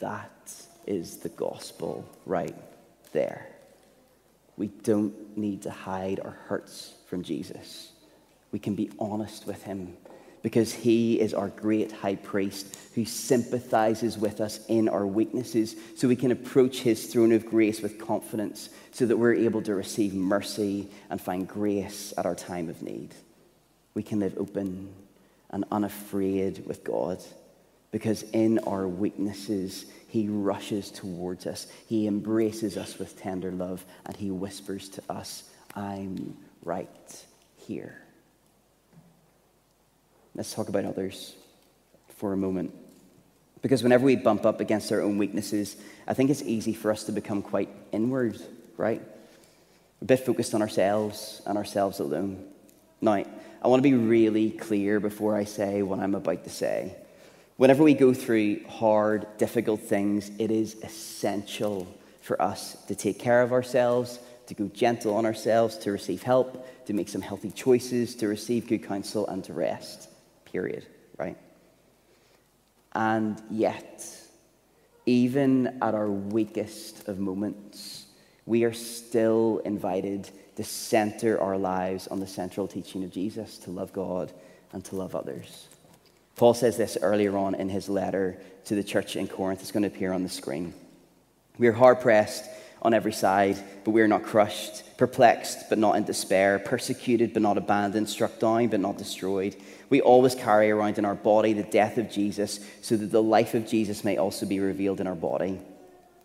That 0.00 0.52
is 0.84 1.18
the 1.18 1.28
gospel 1.28 2.04
right 2.26 2.56
there. 3.12 3.46
We 4.56 4.66
don't 4.66 5.38
need 5.38 5.62
to 5.62 5.70
hide 5.70 6.18
our 6.18 6.36
hurts 6.48 6.94
from 7.06 7.22
Jesus. 7.22 7.92
We 8.50 8.58
can 8.58 8.74
be 8.74 8.90
honest 8.98 9.46
with 9.46 9.62
Him 9.62 9.96
because 10.46 10.72
He 10.72 11.18
is 11.18 11.34
our 11.34 11.48
great 11.48 11.90
high 11.90 12.14
priest 12.14 12.78
who 12.94 13.04
sympathizes 13.04 14.16
with 14.16 14.40
us 14.40 14.64
in 14.68 14.88
our 14.88 15.04
weaknesses 15.04 15.74
so 15.96 16.06
we 16.06 16.14
can 16.14 16.30
approach 16.30 16.82
His 16.82 17.06
throne 17.06 17.32
of 17.32 17.44
grace 17.44 17.82
with 17.82 17.98
confidence 17.98 18.68
so 18.92 19.06
that 19.06 19.16
we're 19.16 19.34
able 19.34 19.60
to 19.62 19.74
receive 19.74 20.14
mercy 20.14 20.88
and 21.10 21.20
find 21.20 21.48
grace 21.48 22.14
at 22.16 22.26
our 22.26 22.36
time 22.36 22.68
of 22.68 22.80
need. 22.80 23.12
We 23.94 24.04
can 24.04 24.20
live 24.20 24.38
open 24.38 24.94
and 25.50 25.64
unafraid 25.72 26.64
with 26.64 26.84
God 26.84 27.20
because 27.90 28.22
in 28.30 28.60
our 28.60 28.86
weaknesses, 28.86 29.86
He 30.06 30.28
rushes 30.28 30.92
towards 30.92 31.48
us. 31.48 31.66
He 31.88 32.06
embraces 32.06 32.76
us 32.76 33.00
with 33.00 33.18
tender 33.18 33.50
love 33.50 33.84
and 34.04 34.16
He 34.16 34.30
whispers 34.30 34.90
to 34.90 35.02
us, 35.10 35.42
I'm 35.74 36.36
right 36.62 37.24
here. 37.56 38.05
Let's 40.36 40.52
talk 40.52 40.68
about 40.68 40.84
others 40.84 41.34
for 42.18 42.34
a 42.34 42.36
moment. 42.36 42.74
Because 43.62 43.82
whenever 43.82 44.04
we 44.04 44.16
bump 44.16 44.44
up 44.44 44.60
against 44.60 44.92
our 44.92 45.00
own 45.00 45.16
weaknesses, 45.16 45.76
I 46.06 46.12
think 46.12 46.28
it's 46.28 46.42
easy 46.42 46.74
for 46.74 46.90
us 46.90 47.04
to 47.04 47.12
become 47.12 47.40
quite 47.40 47.70
inward, 47.90 48.38
right? 48.76 49.00
A 50.02 50.04
bit 50.04 50.20
focused 50.20 50.54
on 50.54 50.60
ourselves 50.60 51.40
and 51.46 51.56
ourselves 51.56 52.00
alone. 52.00 52.44
Now, 53.00 53.24
I 53.62 53.68
want 53.68 53.82
to 53.82 53.90
be 53.90 53.94
really 53.94 54.50
clear 54.50 55.00
before 55.00 55.34
I 55.34 55.44
say 55.44 55.82
what 55.82 56.00
I'm 56.00 56.14
about 56.14 56.44
to 56.44 56.50
say. 56.50 56.94
Whenever 57.56 57.82
we 57.82 57.94
go 57.94 58.12
through 58.12 58.62
hard, 58.66 59.26
difficult 59.38 59.80
things, 59.80 60.30
it 60.38 60.50
is 60.50 60.76
essential 60.82 61.88
for 62.20 62.40
us 62.42 62.76
to 62.88 62.94
take 62.94 63.18
care 63.18 63.40
of 63.40 63.52
ourselves, 63.52 64.18
to 64.48 64.54
go 64.54 64.68
gentle 64.68 65.16
on 65.16 65.24
ourselves, 65.24 65.78
to 65.78 65.92
receive 65.92 66.22
help, 66.22 66.86
to 66.86 66.92
make 66.92 67.08
some 67.08 67.22
healthy 67.22 67.50
choices, 67.50 68.14
to 68.16 68.28
receive 68.28 68.68
good 68.68 68.86
counsel, 68.86 69.26
and 69.28 69.42
to 69.44 69.54
rest. 69.54 70.10
Period. 70.56 70.86
Right? 71.18 71.36
And 72.94 73.38
yet, 73.50 74.08
even 75.04 75.66
at 75.82 75.94
our 75.94 76.08
weakest 76.10 77.06
of 77.08 77.18
moments, 77.18 78.06
we 78.46 78.64
are 78.64 78.72
still 78.72 79.60
invited 79.66 80.30
to 80.56 80.64
center 80.64 81.38
our 81.38 81.58
lives 81.58 82.08
on 82.08 82.20
the 82.20 82.26
central 82.26 82.66
teaching 82.66 83.04
of 83.04 83.10
Jesus 83.10 83.58
to 83.58 83.70
love 83.70 83.92
God 83.92 84.32
and 84.72 84.82
to 84.86 84.96
love 84.96 85.14
others. 85.14 85.68
Paul 86.36 86.54
says 86.54 86.78
this 86.78 86.96
earlier 87.02 87.36
on 87.36 87.54
in 87.54 87.68
his 87.68 87.90
letter 87.90 88.38
to 88.64 88.74
the 88.74 88.82
church 88.82 89.14
in 89.16 89.28
Corinth. 89.28 89.60
It's 89.60 89.72
going 89.72 89.82
to 89.82 89.94
appear 89.94 90.14
on 90.14 90.22
the 90.22 90.30
screen. 90.30 90.72
We 91.58 91.68
are 91.68 91.72
hard 91.72 92.00
pressed 92.00 92.46
on 92.82 92.94
every 92.94 93.12
side, 93.12 93.56
but 93.84 93.90
we 93.90 94.02
are 94.02 94.08
not 94.08 94.22
crushed, 94.22 94.84
perplexed, 94.96 95.68
but 95.68 95.78
not 95.78 95.96
in 95.96 96.04
despair, 96.04 96.58
persecuted, 96.58 97.32
but 97.32 97.42
not 97.42 97.58
abandoned, 97.58 98.08
struck 98.08 98.38
down, 98.38 98.68
but 98.68 98.80
not 98.80 98.98
destroyed. 98.98 99.56
We 99.88 100.00
always 100.00 100.34
carry 100.34 100.70
around 100.70 100.98
in 100.98 101.04
our 101.04 101.14
body 101.14 101.52
the 101.52 101.62
death 101.62 101.98
of 101.98 102.10
Jesus, 102.10 102.60
so 102.82 102.96
that 102.96 103.10
the 103.10 103.22
life 103.22 103.54
of 103.54 103.66
Jesus 103.66 104.04
may 104.04 104.16
also 104.16 104.46
be 104.46 104.60
revealed 104.60 105.00
in 105.00 105.06
our 105.06 105.14
body. 105.14 105.60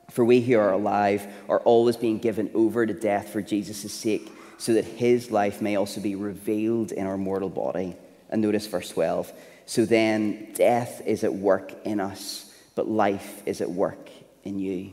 For 0.09 0.25
we 0.25 0.41
who 0.41 0.57
are 0.57 0.73
alive 0.73 1.25
are 1.47 1.59
always 1.59 1.95
being 1.95 2.17
given 2.17 2.51
over 2.53 2.85
to 2.85 2.93
death 2.93 3.29
for 3.29 3.41
Jesus' 3.41 3.93
sake, 3.93 4.29
so 4.57 4.73
that 4.73 4.85
his 4.85 5.31
life 5.31 5.61
may 5.61 5.77
also 5.77 6.01
be 6.01 6.15
revealed 6.15 6.91
in 6.91 7.07
our 7.07 7.17
mortal 7.17 7.49
body. 7.49 7.95
And 8.29 8.41
notice 8.41 8.67
verse 8.67 8.89
12. 8.89 9.31
So 9.65 9.85
then, 9.85 10.51
death 10.53 11.01
is 11.05 11.23
at 11.23 11.33
work 11.33 11.73
in 11.85 11.99
us, 11.99 12.51
but 12.75 12.87
life 12.87 13.41
is 13.45 13.61
at 13.61 13.69
work 13.69 14.09
in 14.43 14.59
you. 14.59 14.91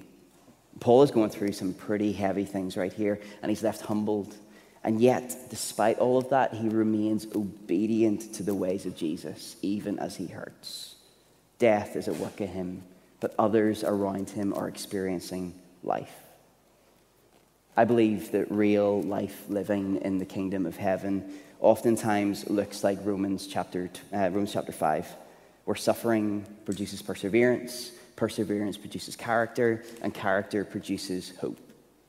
Paul 0.80 1.02
is 1.02 1.10
going 1.10 1.30
through 1.30 1.52
some 1.52 1.74
pretty 1.74 2.12
heavy 2.12 2.44
things 2.44 2.76
right 2.76 2.92
here, 2.92 3.20
and 3.42 3.50
he's 3.50 3.62
left 3.62 3.82
humbled. 3.82 4.34
And 4.84 5.00
yet, 5.00 5.34
despite 5.50 5.98
all 5.98 6.18
of 6.18 6.30
that, 6.30 6.54
he 6.54 6.68
remains 6.68 7.26
obedient 7.34 8.34
to 8.34 8.42
the 8.42 8.54
ways 8.54 8.86
of 8.86 8.96
Jesus, 8.96 9.56
even 9.60 9.98
as 9.98 10.16
he 10.16 10.26
hurts. 10.26 10.94
Death 11.58 11.96
is 11.96 12.06
at 12.06 12.16
work 12.16 12.40
in 12.40 12.48
him, 12.48 12.82
but 13.20 13.34
others 13.38 13.82
around 13.82 14.30
him 14.30 14.54
are 14.54 14.68
experiencing 14.68 15.54
life. 15.82 16.14
I 17.76 17.84
believe 17.84 18.32
that 18.32 18.50
real 18.50 19.02
life 19.02 19.44
living 19.48 19.96
in 20.02 20.18
the 20.18 20.24
kingdom 20.24 20.66
of 20.66 20.76
heaven 20.76 21.32
oftentimes 21.60 22.48
looks 22.48 22.84
like 22.84 22.98
Romans 23.04 23.46
chapter, 23.46 23.90
uh, 24.12 24.18
Romans 24.18 24.52
chapter 24.52 24.72
5, 24.72 25.08
where 25.64 25.76
suffering 25.76 26.46
produces 26.64 27.02
perseverance, 27.02 27.92
perseverance 28.18 28.76
produces 28.76 29.14
character, 29.14 29.84
and 30.02 30.12
character 30.12 30.64
produces 30.64 31.32
hope. 31.40 31.58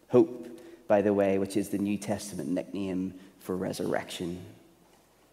Hope, 0.09 0.47
by 0.87 1.03
the 1.03 1.13
way, 1.13 1.37
which 1.37 1.55
is 1.55 1.69
the 1.69 1.77
New 1.77 1.97
Testament 1.97 2.49
nickname 2.49 3.13
for 3.39 3.55
resurrection. 3.55 4.43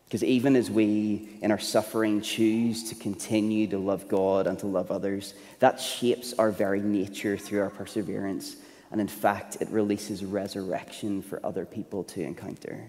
Because 0.05 0.23
even 0.23 0.55
as 0.55 0.71
we, 0.71 1.31
in 1.41 1.51
our 1.51 1.59
suffering, 1.59 2.21
choose 2.21 2.91
to 2.91 2.95
continue 2.95 3.67
to 3.69 3.79
love 3.79 4.07
God 4.07 4.47
and 4.47 4.59
to 4.59 4.67
love 4.67 4.91
others, 4.91 5.35
that 5.61 5.81
shapes 5.81 6.35
our 6.35 6.51
very 6.51 6.81
nature 6.81 7.39
through 7.39 7.63
our 7.63 7.71
perseverance. 7.71 8.57
And 8.93 9.01
in 9.01 9.09
fact, 9.09 9.57
it 9.61 9.69
releases 9.71 10.25
resurrection 10.25 11.23
for 11.23 11.45
other 11.45 11.65
people 11.65 12.05
to 12.05 12.23
encounter 12.23 12.87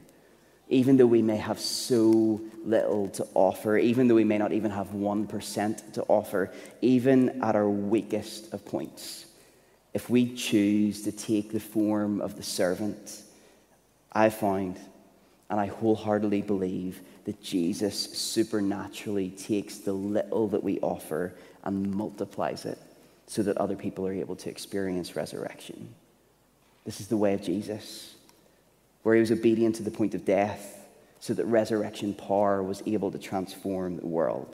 even 0.69 0.97
though 0.97 1.07
we 1.07 1.21
may 1.21 1.37
have 1.37 1.59
so 1.59 2.41
little 2.65 3.07
to 3.09 3.25
offer, 3.33 3.77
even 3.77 4.07
though 4.07 4.15
we 4.15 4.23
may 4.23 4.37
not 4.37 4.51
even 4.51 4.71
have 4.71 4.87
1% 4.89 5.93
to 5.93 6.03
offer, 6.03 6.51
even 6.81 7.41
at 7.41 7.55
our 7.55 7.69
weakest 7.69 8.53
of 8.53 8.65
points, 8.65 9.25
if 9.93 10.09
we 10.09 10.35
choose 10.35 11.03
to 11.03 11.11
take 11.11 11.51
the 11.51 11.59
form 11.59 12.19
of 12.19 12.35
the 12.35 12.43
servant, 12.43 13.23
I 14.11 14.29
find, 14.29 14.77
and 15.49 15.59
I 15.59 15.67
wholeheartedly 15.67 16.41
believe, 16.41 16.99
that 17.23 17.41
Jesus 17.41 17.97
supernaturally 17.97 19.29
takes 19.29 19.79
the 19.79 19.93
little 19.93 20.49
that 20.49 20.63
we 20.63 20.79
offer 20.79 21.33
and 21.63 21.93
multiplies 21.93 22.65
it 22.65 22.77
so 23.27 23.43
that 23.43 23.57
other 23.57 23.75
people 23.75 24.05
are 24.05 24.13
able 24.13 24.35
to 24.37 24.49
experience 24.49 25.15
resurrection. 25.15 25.93
This 26.85 26.99
is 27.01 27.07
the 27.07 27.17
way 27.17 27.33
of 27.33 27.41
Jesus 27.41 28.15
where 29.07 29.15
he 29.15 29.21
was 29.21 29.31
obedient 29.31 29.73
to 29.73 29.83
the 29.83 29.89
point 29.89 30.13
of 30.15 30.25
death 30.25 30.85
so 31.21 31.33
that 31.33 31.45
resurrection 31.45 32.13
power 32.13 32.61
was 32.61 32.83
able 32.85 33.09
to 33.09 33.17
transform 33.17 33.95
the 33.95 34.05
world. 34.05 34.53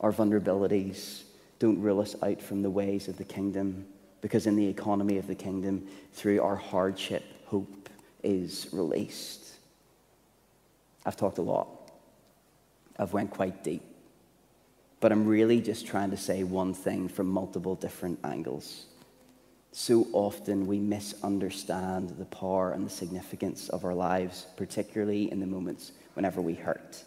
Our 0.00 0.10
vulnerabilities 0.10 1.24
don't 1.58 1.78
rule 1.78 2.00
us 2.00 2.16
out 2.22 2.40
from 2.40 2.62
the 2.62 2.70
ways 2.70 3.08
of 3.08 3.18
the 3.18 3.24
kingdom 3.24 3.84
because 4.22 4.46
in 4.46 4.56
the 4.56 4.66
economy 4.66 5.18
of 5.18 5.26
the 5.26 5.34
kingdom, 5.34 5.86
through 6.14 6.40
our 6.40 6.56
hardship, 6.56 7.24
hope 7.44 7.90
is 8.22 8.68
released. 8.72 9.44
I've 11.04 11.18
talked 11.18 11.36
a 11.36 11.42
lot. 11.42 11.68
I've 12.98 13.12
went 13.12 13.32
quite 13.32 13.62
deep. 13.62 13.82
But 14.98 15.12
I'm 15.12 15.26
really 15.26 15.60
just 15.60 15.86
trying 15.86 16.12
to 16.12 16.16
say 16.16 16.42
one 16.42 16.72
thing 16.72 17.06
from 17.06 17.26
multiple 17.26 17.74
different 17.74 18.18
angles. 18.24 18.86
So 19.72 20.06
often 20.12 20.66
we 20.66 20.78
misunderstand 20.78 22.10
the 22.10 22.26
power 22.26 22.72
and 22.72 22.84
the 22.84 22.90
significance 22.90 23.70
of 23.70 23.86
our 23.86 23.94
lives, 23.94 24.46
particularly 24.56 25.32
in 25.32 25.40
the 25.40 25.46
moments 25.46 25.92
whenever 26.12 26.42
we 26.42 26.54
hurt. 26.54 27.02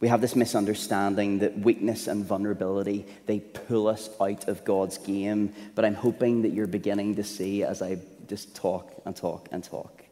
We 0.00 0.08
have 0.08 0.22
this 0.22 0.34
misunderstanding 0.34 1.40
that 1.40 1.58
weakness 1.58 2.08
and 2.08 2.24
vulnerability, 2.24 3.06
they 3.26 3.40
pull 3.40 3.86
us 3.86 4.08
out 4.20 4.48
of 4.48 4.64
God's 4.64 4.98
game. 4.98 5.54
But 5.74 5.84
I'm 5.84 5.94
hoping 5.94 6.42
that 6.42 6.52
you're 6.52 6.66
beginning 6.66 7.16
to 7.16 7.24
see 7.24 7.62
as 7.62 7.82
I 7.82 7.98
just 8.26 8.56
talk 8.56 8.90
and 9.04 9.14
talk 9.14 9.48
and 9.52 9.62
talk 9.62 10.02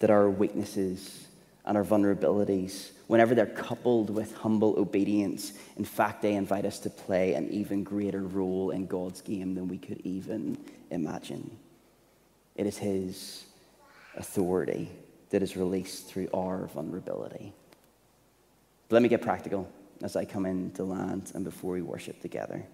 that 0.00 0.10
our 0.10 0.28
weaknesses 0.28 1.26
and 1.64 1.76
our 1.76 1.84
vulnerabilities, 1.84 2.90
whenever 3.06 3.34
they're 3.34 3.46
coupled 3.46 4.10
with 4.10 4.34
humble 4.36 4.78
obedience, 4.78 5.52
in 5.76 5.84
fact, 5.84 6.22
they 6.22 6.34
invite 6.34 6.64
us 6.64 6.78
to 6.80 6.90
play 6.90 7.34
an 7.34 7.48
even 7.50 7.84
greater 7.84 8.22
role 8.22 8.70
in 8.70 8.86
God's 8.86 9.20
game 9.20 9.54
than 9.54 9.68
we 9.68 9.78
could 9.78 10.00
even 10.04 10.58
imagine. 10.90 11.56
It 12.56 12.66
is 12.66 12.78
His 12.78 13.44
authority 14.16 14.90
that 15.30 15.42
is 15.42 15.56
released 15.56 16.08
through 16.08 16.28
our 16.34 16.66
vulnerability. 16.68 17.52
But 18.88 18.96
let 18.96 19.02
me 19.02 19.08
get 19.08 19.22
practical 19.22 19.68
as 20.02 20.16
I 20.16 20.24
come 20.24 20.46
into 20.46 20.84
land 20.84 21.32
and 21.34 21.44
before 21.44 21.72
we 21.72 21.82
worship 21.82 22.20
together. 22.20 22.64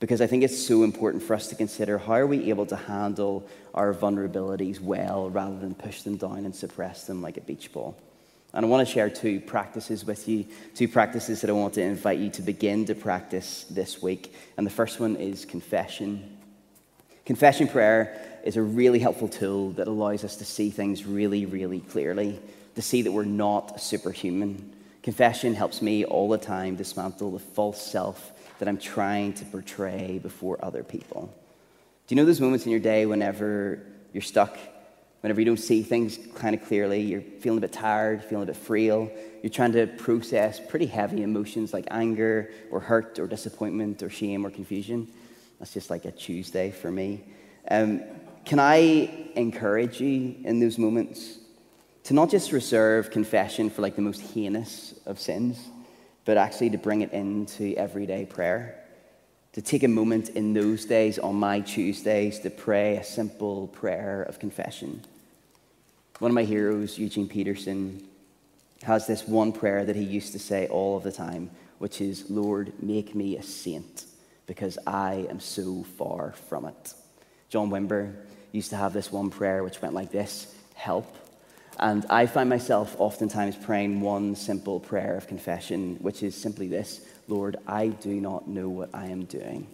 Because 0.00 0.20
I 0.20 0.26
think 0.26 0.42
it's 0.42 0.66
so 0.66 0.82
important 0.82 1.22
for 1.22 1.34
us 1.34 1.46
to 1.48 1.54
consider 1.54 1.96
how 1.98 2.14
are 2.14 2.26
we 2.26 2.50
able 2.50 2.66
to 2.66 2.76
handle 2.76 3.46
our 3.72 3.94
vulnerabilities 3.94 4.80
well 4.80 5.30
rather 5.30 5.58
than 5.58 5.74
push 5.74 6.02
them 6.02 6.16
down 6.16 6.44
and 6.44 6.54
suppress 6.54 7.06
them 7.06 7.22
like 7.22 7.36
a 7.36 7.40
beach 7.40 7.72
ball. 7.72 7.96
And 8.54 8.66
I 8.66 8.68
want 8.68 8.86
to 8.86 8.92
share 8.92 9.08
two 9.08 9.40
practices 9.40 10.04
with 10.04 10.28
you, 10.28 10.46
two 10.74 10.88
practices 10.88 11.40
that 11.40 11.50
I 11.50 11.54
want 11.54 11.74
to 11.74 11.82
invite 11.82 12.18
you 12.18 12.30
to 12.30 12.42
begin 12.42 12.84
to 12.86 12.94
practice 12.94 13.64
this 13.70 14.02
week. 14.02 14.34
And 14.56 14.66
the 14.66 14.70
first 14.70 15.00
one 15.00 15.16
is 15.16 15.44
confession. 15.44 16.36
Confession 17.24 17.68
prayer 17.68 18.20
is 18.44 18.56
a 18.56 18.62
really 18.62 18.98
helpful 18.98 19.28
tool 19.28 19.70
that 19.72 19.88
allows 19.88 20.24
us 20.24 20.36
to 20.36 20.44
see 20.44 20.70
things 20.70 21.04
really, 21.04 21.46
really 21.46 21.80
clearly, 21.80 22.40
to 22.74 22.82
see 22.82 23.02
that 23.02 23.12
we're 23.12 23.24
not 23.24 23.80
superhuman. 23.80 24.72
Confession 25.02 25.54
helps 25.54 25.82
me 25.82 26.04
all 26.04 26.28
the 26.28 26.38
time 26.38 26.76
dismantle 26.76 27.32
the 27.32 27.38
false 27.38 27.80
self 27.80 28.32
that 28.58 28.68
I'm 28.68 28.78
trying 28.78 29.32
to 29.34 29.44
portray 29.44 30.18
before 30.22 30.64
other 30.64 30.82
people. 30.82 31.32
Do 32.06 32.14
you 32.14 32.16
know 32.16 32.24
those 32.26 32.40
moments 32.40 32.64
in 32.64 32.70
your 32.70 32.80
day 32.80 33.06
whenever 33.06 33.84
you're 34.12 34.22
stuck 34.22 34.58
whenever 35.22 35.40
you 35.40 35.44
don't 35.44 35.58
see 35.58 35.82
things 35.82 36.18
kind 36.34 36.54
of 36.54 36.64
clearly, 36.66 37.00
you're 37.00 37.20
feeling 37.20 37.58
a 37.58 37.60
bit 37.60 37.72
tired, 37.72 38.22
feeling 38.24 38.42
a 38.42 38.46
bit 38.46 38.56
frail, 38.56 39.10
you're 39.42 39.50
trying 39.50 39.72
to 39.72 39.86
process 39.86 40.60
pretty 40.60 40.86
heavy 40.86 41.22
emotions 41.22 41.72
like 41.72 41.86
anger 41.90 42.50
or 42.70 42.80
hurt 42.80 43.18
or 43.20 43.26
disappointment 43.28 44.02
or 44.02 44.10
shame 44.10 44.44
or 44.44 44.50
confusion. 44.50 45.08
That's 45.62 45.74
just 45.74 45.90
like 45.90 46.06
a 46.06 46.10
Tuesday 46.10 46.72
for 46.72 46.90
me. 46.90 47.22
Um, 47.70 48.02
can 48.44 48.58
I 48.58 49.30
encourage 49.36 50.00
you 50.00 50.34
in 50.42 50.58
those 50.58 50.76
moments 50.76 51.38
to 52.02 52.14
not 52.14 52.30
just 52.30 52.50
reserve 52.50 53.12
confession 53.12 53.70
for 53.70 53.80
like 53.80 53.94
the 53.94 54.02
most 54.02 54.22
heinous 54.22 54.92
of 55.06 55.20
sins, 55.20 55.68
but 56.24 56.36
actually 56.36 56.70
to 56.70 56.78
bring 56.78 57.02
it 57.02 57.12
into 57.12 57.76
everyday 57.76 58.26
prayer? 58.26 58.76
to 59.52 59.60
take 59.60 59.82
a 59.82 59.88
moment 59.88 60.30
in 60.30 60.54
those 60.54 60.86
days, 60.86 61.18
on 61.18 61.36
my 61.36 61.60
Tuesdays, 61.60 62.38
to 62.40 62.48
pray 62.48 62.96
a 62.96 63.04
simple 63.04 63.68
prayer 63.68 64.22
of 64.22 64.38
confession. 64.38 65.02
One 66.20 66.30
of 66.30 66.34
my 66.34 66.44
heroes, 66.44 66.98
Eugene 66.98 67.28
Peterson, 67.28 68.02
has 68.82 69.06
this 69.06 69.28
one 69.28 69.52
prayer 69.52 69.84
that 69.84 69.94
he 69.94 70.02
used 70.02 70.32
to 70.32 70.38
say 70.38 70.66
all 70.68 70.96
of 70.96 71.02
the 71.02 71.12
time, 71.12 71.50
which 71.78 72.00
is, 72.00 72.30
Lord, 72.30 72.72
make 72.82 73.14
me 73.14 73.36
a 73.36 73.42
saint 73.42 74.06
because 74.52 74.76
I 74.86 75.26
am 75.30 75.40
so 75.40 75.82
far 75.96 76.32
from 76.32 76.66
it. 76.66 76.92
John 77.48 77.70
Wimber 77.70 78.14
used 78.52 78.68
to 78.68 78.76
have 78.76 78.92
this 78.92 79.10
one 79.10 79.30
prayer 79.30 79.64
which 79.64 79.80
went 79.80 79.94
like 79.94 80.12
this 80.12 80.54
Help. 80.74 81.16
And 81.78 82.04
I 82.10 82.26
find 82.26 82.50
myself 82.50 82.94
oftentimes 82.98 83.56
praying 83.56 84.02
one 84.02 84.36
simple 84.36 84.78
prayer 84.78 85.16
of 85.16 85.26
confession, 85.26 85.96
which 86.02 86.22
is 86.22 86.34
simply 86.34 86.68
this 86.68 87.00
Lord, 87.28 87.56
I 87.66 87.88
do 87.88 88.20
not 88.20 88.46
know 88.46 88.68
what 88.68 88.90
I 88.92 89.06
am 89.06 89.24
doing, 89.24 89.68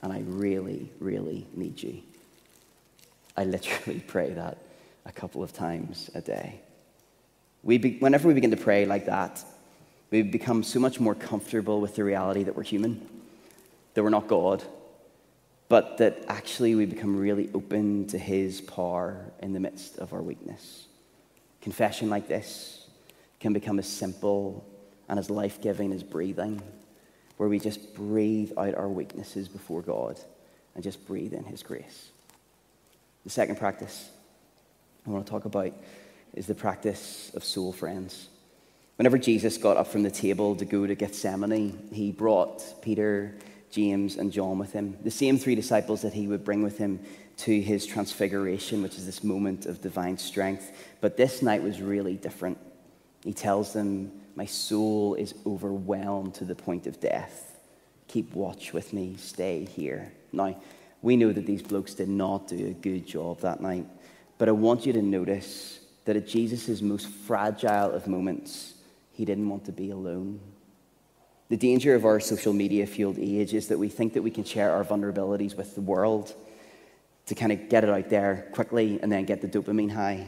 and 0.00 0.10
I 0.10 0.20
really, 0.20 0.90
really 0.98 1.46
need 1.52 1.82
you. 1.82 2.00
I 3.36 3.44
literally 3.44 4.00
pray 4.06 4.30
that 4.30 4.56
a 5.04 5.12
couple 5.12 5.42
of 5.42 5.52
times 5.52 6.08
a 6.14 6.22
day. 6.22 6.60
We 7.62 7.76
be, 7.76 7.98
whenever 7.98 8.26
we 8.26 8.32
begin 8.32 8.52
to 8.52 8.56
pray 8.56 8.86
like 8.86 9.04
that, 9.04 9.44
we 10.10 10.22
become 10.22 10.62
so 10.62 10.80
much 10.80 10.98
more 10.98 11.14
comfortable 11.14 11.82
with 11.82 11.96
the 11.96 12.04
reality 12.04 12.44
that 12.44 12.56
we're 12.56 12.62
human, 12.62 13.06
that 13.94 14.02
we're 14.02 14.10
not 14.10 14.28
God, 14.28 14.62
but 15.68 15.98
that 15.98 16.24
actually 16.28 16.74
we 16.74 16.86
become 16.86 17.16
really 17.16 17.50
open 17.54 18.06
to 18.08 18.18
His 18.18 18.60
power 18.60 19.32
in 19.40 19.52
the 19.52 19.60
midst 19.60 19.98
of 19.98 20.12
our 20.12 20.22
weakness. 20.22 20.86
Confession 21.60 22.10
like 22.10 22.28
this 22.28 22.86
can 23.40 23.52
become 23.52 23.78
as 23.78 23.88
simple 23.88 24.64
and 25.08 25.18
as 25.18 25.30
life 25.30 25.60
giving 25.60 25.92
as 25.92 26.02
breathing, 26.02 26.62
where 27.36 27.48
we 27.48 27.58
just 27.58 27.94
breathe 27.94 28.52
out 28.56 28.74
our 28.74 28.88
weaknesses 28.88 29.48
before 29.48 29.82
God 29.82 30.18
and 30.74 30.82
just 30.82 31.06
breathe 31.06 31.32
in 31.32 31.44
His 31.44 31.62
grace. 31.62 32.08
The 33.24 33.30
second 33.30 33.56
practice 33.56 34.10
I 35.06 35.10
want 35.10 35.26
to 35.26 35.30
talk 35.30 35.44
about 35.44 35.72
is 36.34 36.46
the 36.46 36.54
practice 36.54 37.30
of 37.34 37.44
soul 37.44 37.72
friends. 37.72 38.28
Whenever 38.96 39.18
Jesus 39.18 39.58
got 39.58 39.76
up 39.76 39.88
from 39.88 40.02
the 40.02 40.10
table 40.10 40.54
to 40.56 40.64
go 40.64 40.86
to 40.86 40.94
Gethsemane, 40.94 41.88
he 41.92 42.12
brought 42.12 42.62
Peter, 42.82 43.34
James, 43.72 44.16
and 44.16 44.30
John 44.30 44.58
with 44.58 44.72
him, 44.72 44.96
the 45.02 45.10
same 45.10 45.38
three 45.38 45.54
disciples 45.54 46.02
that 46.02 46.12
he 46.12 46.28
would 46.28 46.44
bring 46.44 46.62
with 46.62 46.76
him 46.76 47.00
to 47.38 47.60
his 47.60 47.86
transfiguration, 47.86 48.82
which 48.82 48.96
is 48.96 49.06
this 49.06 49.24
moment 49.24 49.64
of 49.64 49.80
divine 49.80 50.18
strength. 50.18 50.70
But 51.00 51.16
this 51.16 51.40
night 51.42 51.62
was 51.62 51.80
really 51.80 52.14
different. 52.14 52.58
He 53.24 53.32
tells 53.32 53.72
them, 53.72 54.12
My 54.36 54.44
soul 54.44 55.14
is 55.14 55.34
overwhelmed 55.46 56.34
to 56.34 56.44
the 56.44 56.54
point 56.54 56.86
of 56.86 57.00
death. 57.00 57.58
Keep 58.08 58.34
watch 58.34 58.74
with 58.74 58.92
me, 58.92 59.16
stay 59.16 59.64
here. 59.64 60.12
Now, 60.32 60.60
we 61.00 61.16
know 61.16 61.32
that 61.32 61.46
these 61.46 61.62
blokes 61.62 61.94
did 61.94 62.10
not 62.10 62.48
do 62.48 62.66
a 62.66 62.74
good 62.74 63.06
job 63.06 63.40
that 63.40 63.62
night, 63.62 63.86
but 64.36 64.48
I 64.48 64.52
want 64.52 64.84
you 64.84 64.92
to 64.92 65.02
notice 65.02 65.80
that 66.04 66.16
at 66.16 66.28
Jesus' 66.28 66.82
most 66.82 67.08
fragile 67.08 67.90
of 67.92 68.06
moments, 68.06 68.74
he 69.12 69.24
didn't 69.24 69.48
want 69.48 69.64
to 69.64 69.72
be 69.72 69.90
alone. 69.90 70.40
The 71.52 71.58
danger 71.58 71.94
of 71.94 72.06
our 72.06 72.18
social 72.18 72.54
media 72.54 72.86
fueled 72.86 73.18
age 73.18 73.52
is 73.52 73.68
that 73.68 73.78
we 73.78 73.90
think 73.90 74.14
that 74.14 74.22
we 74.22 74.30
can 74.30 74.42
share 74.42 74.70
our 74.72 74.82
vulnerabilities 74.82 75.54
with 75.54 75.74
the 75.74 75.82
world 75.82 76.34
to 77.26 77.34
kind 77.34 77.52
of 77.52 77.68
get 77.68 77.84
it 77.84 77.90
out 77.90 78.08
there 78.08 78.48
quickly 78.52 78.98
and 79.02 79.12
then 79.12 79.26
get 79.26 79.42
the 79.42 79.48
dopamine 79.48 79.90
high. 79.90 80.24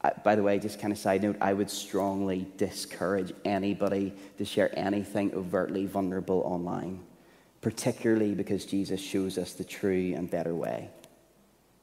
I, 0.00 0.12
by 0.24 0.36
the 0.36 0.44
way, 0.44 0.60
just 0.60 0.78
kind 0.78 0.92
of 0.92 0.98
side 1.00 1.24
note, 1.24 1.38
I 1.40 1.52
would 1.54 1.68
strongly 1.68 2.46
discourage 2.56 3.32
anybody 3.44 4.14
to 4.36 4.44
share 4.44 4.70
anything 4.78 5.34
overtly 5.34 5.86
vulnerable 5.86 6.42
online, 6.42 7.00
particularly 7.60 8.32
because 8.36 8.64
Jesus 8.64 9.00
shows 9.00 9.38
us 9.38 9.54
the 9.54 9.64
true 9.64 10.14
and 10.14 10.30
better 10.30 10.54
way. 10.54 10.88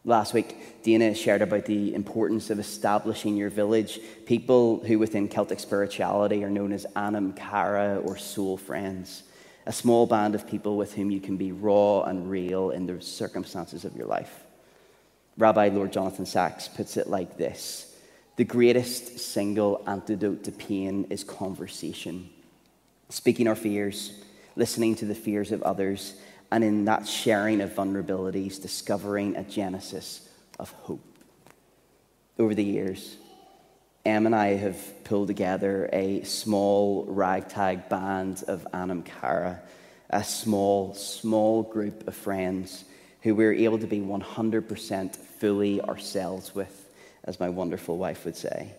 Last 0.07 0.35
week, 0.35 0.83
Dana 0.83 1.15
shared 1.15 1.41
about 1.41 1.65
the 1.65 1.95
importance 1.95 2.51
of 2.51 2.59
establishing 2.59 3.35
your 3.35 3.49
village. 3.49 3.99
People 4.27 4.83
who 4.85 4.99
within 4.99 5.27
Celtic 5.27 5.59
spirituality 5.59 6.43
are 6.43 6.49
known 6.51 6.73
as 6.73 6.85
Anam 6.95 7.33
Cara 7.33 7.99
or 8.05 8.15
soul 8.15 8.55
friends, 8.55 9.23
a 9.65 9.73
small 9.73 10.05
band 10.05 10.35
of 10.35 10.47
people 10.47 10.77
with 10.77 10.93
whom 10.93 11.09
you 11.09 11.19
can 11.19 11.37
be 11.37 11.51
raw 11.51 12.03
and 12.03 12.29
real 12.29 12.69
in 12.69 12.85
the 12.85 13.01
circumstances 13.01 13.83
of 13.83 13.95
your 13.95 14.05
life. 14.05 14.43
Rabbi 15.39 15.69
Lord 15.69 15.91
Jonathan 15.91 16.27
Sacks 16.27 16.67
puts 16.67 16.97
it 16.97 17.07
like 17.07 17.37
this 17.37 17.97
The 18.35 18.43
greatest 18.43 19.17
single 19.17 19.83
antidote 19.87 20.43
to 20.43 20.51
pain 20.51 21.07
is 21.09 21.23
conversation, 21.23 22.29
speaking 23.09 23.47
our 23.47 23.55
fears, 23.55 24.11
listening 24.55 24.93
to 24.97 25.05
the 25.05 25.15
fears 25.15 25.51
of 25.51 25.63
others 25.63 26.13
and 26.51 26.63
in 26.63 26.85
that 26.85 27.07
sharing 27.07 27.61
of 27.61 27.71
vulnerabilities, 27.71 28.61
discovering 28.61 29.35
a 29.35 29.43
genesis 29.43 30.27
of 30.59 30.71
hope. 30.71 31.03
Over 32.37 32.53
the 32.53 32.63
years, 32.63 33.17
Em 34.05 34.25
and 34.25 34.35
I 34.35 34.55
have 34.55 35.03
pulled 35.03 35.27
together 35.27 35.89
a 35.91 36.21
small 36.23 37.05
ragtag 37.07 37.89
band 37.89 38.43
of 38.47 38.67
Anam 38.73 39.03
Cara, 39.03 39.61
a 40.09 40.23
small, 40.23 40.93
small 40.93 41.63
group 41.63 42.07
of 42.07 42.15
friends 42.15 42.85
who 43.21 43.33
we're 43.33 43.53
able 43.53 43.79
to 43.79 43.87
be 43.87 43.99
100% 43.99 45.15
fully 45.15 45.81
ourselves 45.81 46.53
with, 46.53 46.89
as 47.23 47.39
my 47.39 47.49
wonderful 47.49 47.97
wife 47.97 48.25
would 48.25 48.35
say. 48.35 48.71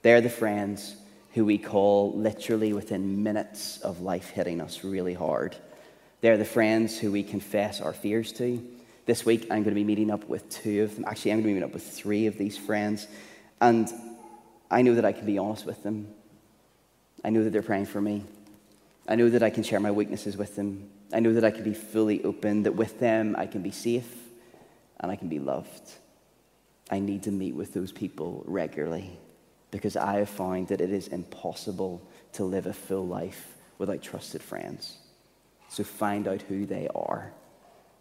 They're 0.00 0.22
the 0.22 0.30
friends 0.30 0.96
who 1.34 1.44
we 1.44 1.58
call 1.58 2.14
literally 2.14 2.72
within 2.72 3.22
minutes 3.22 3.78
of 3.80 4.00
life 4.00 4.30
hitting 4.30 4.60
us 4.60 4.84
really 4.84 5.14
hard 5.14 5.56
they're 6.22 6.38
the 6.38 6.44
friends 6.44 6.98
who 6.98 7.12
we 7.12 7.22
confess 7.22 7.80
our 7.80 7.92
fears 7.92 8.32
to. 8.34 8.64
This 9.04 9.26
week, 9.26 9.42
I'm 9.42 9.64
going 9.64 9.64
to 9.64 9.70
be 9.74 9.84
meeting 9.84 10.10
up 10.10 10.28
with 10.28 10.48
two 10.48 10.84
of 10.84 10.94
them. 10.94 11.04
Actually, 11.04 11.32
I'm 11.32 11.38
going 11.38 11.42
to 11.42 11.48
be 11.48 11.54
meeting 11.54 11.68
up 11.68 11.74
with 11.74 11.86
three 11.86 12.26
of 12.26 12.38
these 12.38 12.56
friends. 12.56 13.08
And 13.60 13.92
I 14.70 14.82
know 14.82 14.94
that 14.94 15.04
I 15.04 15.12
can 15.12 15.26
be 15.26 15.36
honest 15.36 15.66
with 15.66 15.82
them. 15.82 16.06
I 17.24 17.30
know 17.30 17.42
that 17.42 17.50
they're 17.50 17.60
praying 17.60 17.86
for 17.86 18.00
me. 18.00 18.24
I 19.08 19.16
know 19.16 19.28
that 19.28 19.42
I 19.42 19.50
can 19.50 19.64
share 19.64 19.80
my 19.80 19.90
weaknesses 19.90 20.36
with 20.36 20.54
them. 20.54 20.88
I 21.12 21.18
know 21.18 21.34
that 21.34 21.44
I 21.44 21.50
can 21.50 21.64
be 21.64 21.74
fully 21.74 22.22
open, 22.22 22.62
that 22.62 22.76
with 22.76 23.00
them 23.00 23.34
I 23.36 23.46
can 23.46 23.62
be 23.62 23.72
safe 23.72 24.16
and 25.00 25.10
I 25.10 25.16
can 25.16 25.28
be 25.28 25.40
loved. 25.40 25.90
I 26.88 27.00
need 27.00 27.24
to 27.24 27.32
meet 27.32 27.54
with 27.54 27.74
those 27.74 27.90
people 27.90 28.44
regularly 28.46 29.10
because 29.72 29.96
I 29.96 30.18
have 30.18 30.28
found 30.28 30.68
that 30.68 30.80
it 30.80 30.92
is 30.92 31.08
impossible 31.08 32.00
to 32.34 32.44
live 32.44 32.66
a 32.66 32.72
full 32.72 33.06
life 33.06 33.56
without 33.78 34.02
trusted 34.02 34.40
friends. 34.40 34.98
So 35.72 35.84
find 35.84 36.28
out 36.28 36.42
who 36.42 36.66
they 36.66 36.86
are. 36.94 37.32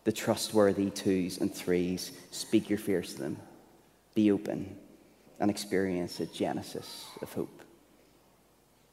The 0.04 0.12
trustworthy 0.12 0.90
twos 0.90 1.38
and 1.38 1.56
threes. 1.56 2.12
Speak 2.30 2.70
your 2.70 2.78
fears 2.78 3.14
to 3.14 3.22
them. 3.22 3.38
Be 4.14 4.30
open 4.30 4.76
and 5.40 5.50
experience 5.50 6.20
a 6.20 6.26
genesis 6.26 7.06
of 7.22 7.32
hope. 7.32 7.62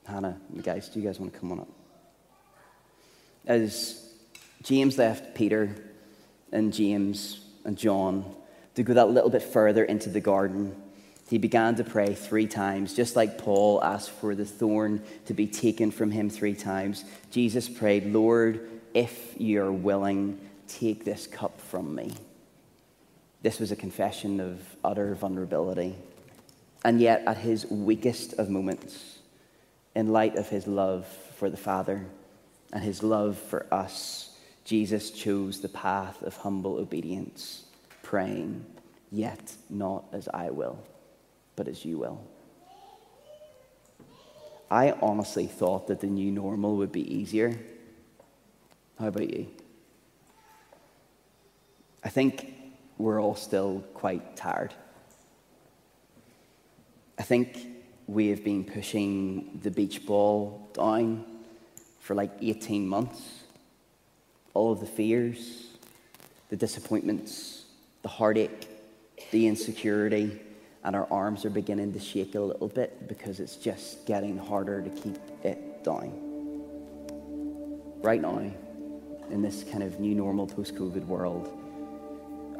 Hannah, 0.06 0.40
guys, 0.62 0.88
do 0.90 1.00
you 1.00 1.06
guys 1.08 1.18
want 1.18 1.32
to 1.32 1.40
come 1.40 1.50
on 1.50 1.58
up? 1.58 1.68
As 3.46 4.12
James 4.62 4.96
left 4.96 5.34
Peter 5.34 5.74
and 6.52 6.72
James 6.72 7.40
and 7.64 7.76
John 7.76 8.32
to 8.76 8.84
go 8.84 8.94
that 8.94 9.08
little 9.08 9.28
bit 9.28 9.42
further 9.42 9.82
into 9.82 10.08
the 10.08 10.20
garden, 10.20 10.80
he 11.28 11.36
began 11.36 11.74
to 11.74 11.84
pray 11.84 12.14
three 12.14 12.46
times, 12.46 12.94
just 12.94 13.14
like 13.14 13.36
Paul 13.36 13.84
asked 13.84 14.10
for 14.10 14.34
the 14.34 14.46
thorn 14.46 15.02
to 15.26 15.34
be 15.34 15.46
taken 15.46 15.90
from 15.90 16.10
him 16.10 16.30
three 16.30 16.54
times. 16.54 17.04
Jesus 17.30 17.68
prayed, 17.68 18.06
Lord, 18.06 18.66
if 18.94 19.34
you're 19.36 19.70
willing, 19.70 20.40
take 20.66 21.04
this 21.04 21.26
cup 21.26 21.60
from 21.60 21.94
me. 21.94 22.12
This 23.42 23.60
was 23.60 23.70
a 23.70 23.76
confession 23.76 24.40
of 24.40 24.62
utter 24.82 25.14
vulnerability. 25.14 25.96
And 26.82 26.98
yet, 26.98 27.24
at 27.26 27.36
his 27.36 27.66
weakest 27.66 28.32
of 28.34 28.48
moments, 28.48 29.18
in 29.94 30.12
light 30.12 30.36
of 30.36 30.48
his 30.48 30.66
love 30.66 31.06
for 31.36 31.50
the 31.50 31.56
Father 31.58 32.06
and 32.72 32.82
his 32.82 33.02
love 33.02 33.36
for 33.36 33.66
us, 33.70 34.34
Jesus 34.64 35.10
chose 35.10 35.60
the 35.60 35.68
path 35.68 36.22
of 36.22 36.38
humble 36.38 36.78
obedience, 36.78 37.64
praying, 38.02 38.64
Yet 39.10 39.54
not 39.68 40.04
as 40.12 40.28
I 40.32 40.50
will 40.50 40.78
but 41.58 41.66
as 41.66 41.84
you 41.84 41.98
will. 41.98 42.24
I 44.70 44.92
honestly 45.02 45.46
thought 45.46 45.88
that 45.88 45.98
the 45.98 46.06
new 46.06 46.30
normal 46.30 46.76
would 46.76 46.92
be 46.92 47.02
easier. 47.12 47.58
How 49.00 49.08
about 49.08 49.28
you? 49.28 49.48
I 52.04 52.10
think 52.10 52.54
we're 52.96 53.20
all 53.20 53.34
still 53.34 53.80
quite 53.92 54.36
tired. 54.36 54.72
I 57.18 57.24
think 57.24 57.58
we 58.06 58.28
have 58.28 58.44
been 58.44 58.62
pushing 58.62 59.58
the 59.60 59.72
beach 59.72 60.06
ball 60.06 60.70
down 60.74 61.24
for 61.98 62.14
like 62.14 62.30
18 62.40 62.86
months. 62.86 63.20
All 64.54 64.70
of 64.70 64.78
the 64.78 64.86
fears, 64.86 65.66
the 66.50 66.56
disappointments, 66.56 67.64
the 68.02 68.08
heartache, 68.08 68.68
the 69.32 69.48
insecurity, 69.48 70.40
and 70.84 70.94
our 70.94 71.06
arms 71.10 71.44
are 71.44 71.50
beginning 71.50 71.92
to 71.92 72.00
shake 72.00 72.34
a 72.34 72.40
little 72.40 72.68
bit 72.68 73.08
because 73.08 73.40
it's 73.40 73.56
just 73.56 74.06
getting 74.06 74.38
harder 74.38 74.80
to 74.80 74.90
keep 74.90 75.18
it 75.42 75.82
down. 75.84 76.12
Right 78.00 78.20
now, 78.20 78.38
in 79.30 79.42
this 79.42 79.64
kind 79.64 79.82
of 79.82 79.98
new 80.00 80.14
normal 80.14 80.46
post 80.46 80.74
COVID 80.74 81.04
world, 81.06 81.50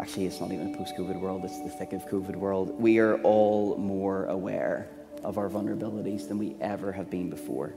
actually, 0.01 0.27
it's 0.27 0.41
not 0.41 0.53
even 0.53 0.75
a 0.75 0.77
post 0.77 0.95
COVID 0.97 1.21
world, 1.21 1.45
it's 1.45 1.61
the 1.63 1.71
thick 1.71 1.93
of 1.93 2.07
COVID 2.09 2.37
world, 2.37 2.81
we 2.81 2.99
are 2.99 3.21
all 3.23 3.77
more 3.77 4.27
aware 4.27 4.89
of 5.25 5.39
our 5.39 5.49
vulnerabilities 5.49 6.29
than 6.29 6.39
we 6.39 6.57
ever 6.61 6.93
have 6.93 7.11
been 7.11 7.31
before. 7.31 7.75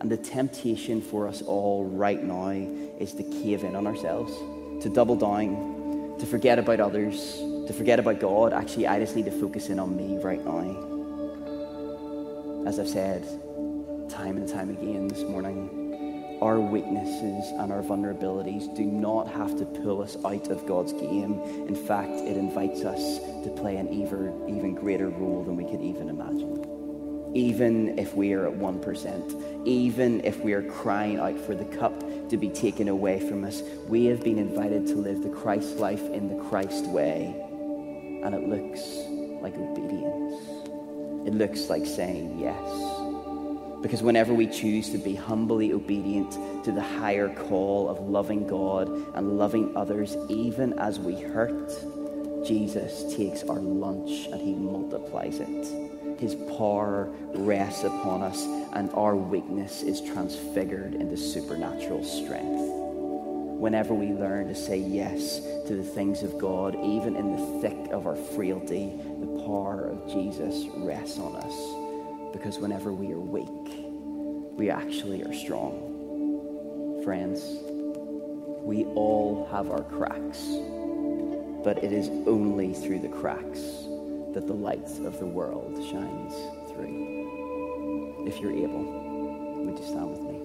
And 0.00 0.10
the 0.10 0.16
temptation 0.16 1.00
for 1.00 1.28
us 1.28 1.42
all 1.42 1.84
right 1.84 2.22
now 2.22 2.50
is 2.50 3.12
to 3.14 3.22
cave 3.22 3.64
in 3.64 3.76
on 3.76 3.86
ourselves, 3.86 4.32
to 4.82 4.88
double 4.88 5.16
down, 5.16 5.81
to 6.22 6.28
forget 6.28 6.56
about 6.56 6.78
others, 6.78 7.34
to 7.66 7.72
forget 7.72 7.98
about 7.98 8.20
God. 8.20 8.52
Actually, 8.52 8.86
I 8.86 9.00
just 9.00 9.16
need 9.16 9.24
to 9.24 9.32
focus 9.32 9.70
in 9.70 9.80
on 9.80 9.96
me 9.96 10.18
right 10.22 10.38
now. 10.44 10.60
As 12.64 12.78
I've 12.78 12.88
said 12.88 13.24
time 14.08 14.36
and 14.36 14.48
time 14.48 14.70
again 14.70 15.08
this 15.08 15.24
morning, 15.24 16.38
our 16.40 16.60
weaknesses 16.60 17.50
and 17.58 17.72
our 17.72 17.82
vulnerabilities 17.82 18.72
do 18.76 18.84
not 18.84 19.26
have 19.32 19.56
to 19.58 19.64
pull 19.64 20.00
us 20.00 20.16
out 20.24 20.46
of 20.46 20.64
God's 20.64 20.92
game. 20.92 21.40
In 21.66 21.74
fact, 21.74 22.12
it 22.12 22.36
invites 22.36 22.84
us 22.84 23.18
to 23.42 23.50
play 23.56 23.74
an 23.78 23.88
even, 23.88 24.44
even 24.48 24.76
greater 24.76 25.08
role 25.08 25.42
than 25.42 25.56
we 25.56 25.64
could 25.64 25.80
even 25.80 26.08
imagine. 26.08 26.71
Even 27.34 27.98
if 27.98 28.14
we 28.14 28.32
are 28.34 28.46
at 28.46 28.54
1%, 28.54 29.66
even 29.66 30.22
if 30.24 30.38
we 30.40 30.52
are 30.52 30.62
crying 30.62 31.18
out 31.18 31.38
for 31.40 31.54
the 31.54 31.64
cup 31.76 31.98
to 32.28 32.36
be 32.36 32.48
taken 32.48 32.88
away 32.88 33.20
from 33.26 33.44
us, 33.44 33.62
we 33.88 34.04
have 34.06 34.22
been 34.22 34.38
invited 34.38 34.86
to 34.88 34.96
live 34.96 35.22
the 35.22 35.30
Christ 35.30 35.76
life 35.76 36.02
in 36.10 36.28
the 36.28 36.44
Christ 36.44 36.86
way. 36.86 37.34
And 38.24 38.34
it 38.34 38.46
looks 38.48 38.80
like 39.40 39.56
obedience. 39.56 40.62
It 41.26 41.34
looks 41.34 41.70
like 41.70 41.86
saying 41.86 42.38
yes. 42.38 42.58
Because 43.82 44.02
whenever 44.02 44.32
we 44.32 44.46
choose 44.46 44.90
to 44.90 44.98
be 44.98 45.14
humbly 45.14 45.72
obedient 45.72 46.32
to 46.64 46.70
the 46.70 46.82
higher 46.82 47.28
call 47.28 47.88
of 47.88 47.98
loving 48.00 48.46
God 48.46 48.88
and 49.16 49.38
loving 49.38 49.76
others, 49.76 50.16
even 50.28 50.78
as 50.78 51.00
we 51.00 51.20
hurt, 51.20 51.70
Jesus 52.46 53.14
takes 53.16 53.42
our 53.44 53.58
lunch 53.58 54.26
and 54.26 54.40
he 54.40 54.54
multiplies 54.54 55.40
it. 55.40 55.91
His 56.22 56.36
power 56.56 57.10
rests 57.34 57.82
upon 57.82 58.22
us, 58.22 58.44
and 58.74 58.88
our 58.92 59.16
weakness 59.16 59.82
is 59.82 60.00
transfigured 60.00 60.94
into 60.94 61.16
supernatural 61.16 62.04
strength. 62.04 62.62
Whenever 63.58 63.92
we 63.92 64.12
learn 64.12 64.46
to 64.46 64.54
say 64.54 64.78
yes 64.78 65.40
to 65.66 65.74
the 65.74 65.82
things 65.82 66.22
of 66.22 66.38
God, 66.38 66.76
even 66.76 67.16
in 67.16 67.32
the 67.32 67.60
thick 67.60 67.90
of 67.90 68.06
our 68.06 68.14
frailty, 68.14 68.92
the 69.18 69.42
power 69.44 69.88
of 69.88 70.12
Jesus 70.12 70.64
rests 70.76 71.18
on 71.18 71.34
us 71.34 72.32
because 72.32 72.60
whenever 72.60 72.92
we 72.92 73.12
are 73.12 73.18
weak, 73.18 73.84
we 74.56 74.70
actually 74.70 75.24
are 75.24 75.34
strong. 75.34 77.00
Friends, 77.02 77.42
we 78.62 78.84
all 78.94 79.48
have 79.50 79.72
our 79.72 79.82
cracks, 79.82 80.38
but 81.64 81.82
it 81.82 81.92
is 81.92 82.10
only 82.28 82.74
through 82.74 83.00
the 83.00 83.08
cracks 83.08 83.88
that 84.34 84.46
the 84.46 84.54
light 84.54 84.88
of 85.04 85.18
the 85.18 85.26
world 85.26 85.74
shines 85.90 86.34
through. 86.72 88.26
If 88.26 88.40
you're 88.40 88.52
able, 88.52 88.84
would 89.64 89.78
you 89.78 89.84
stand 89.84 90.10
with 90.10 90.20
me? 90.20 90.38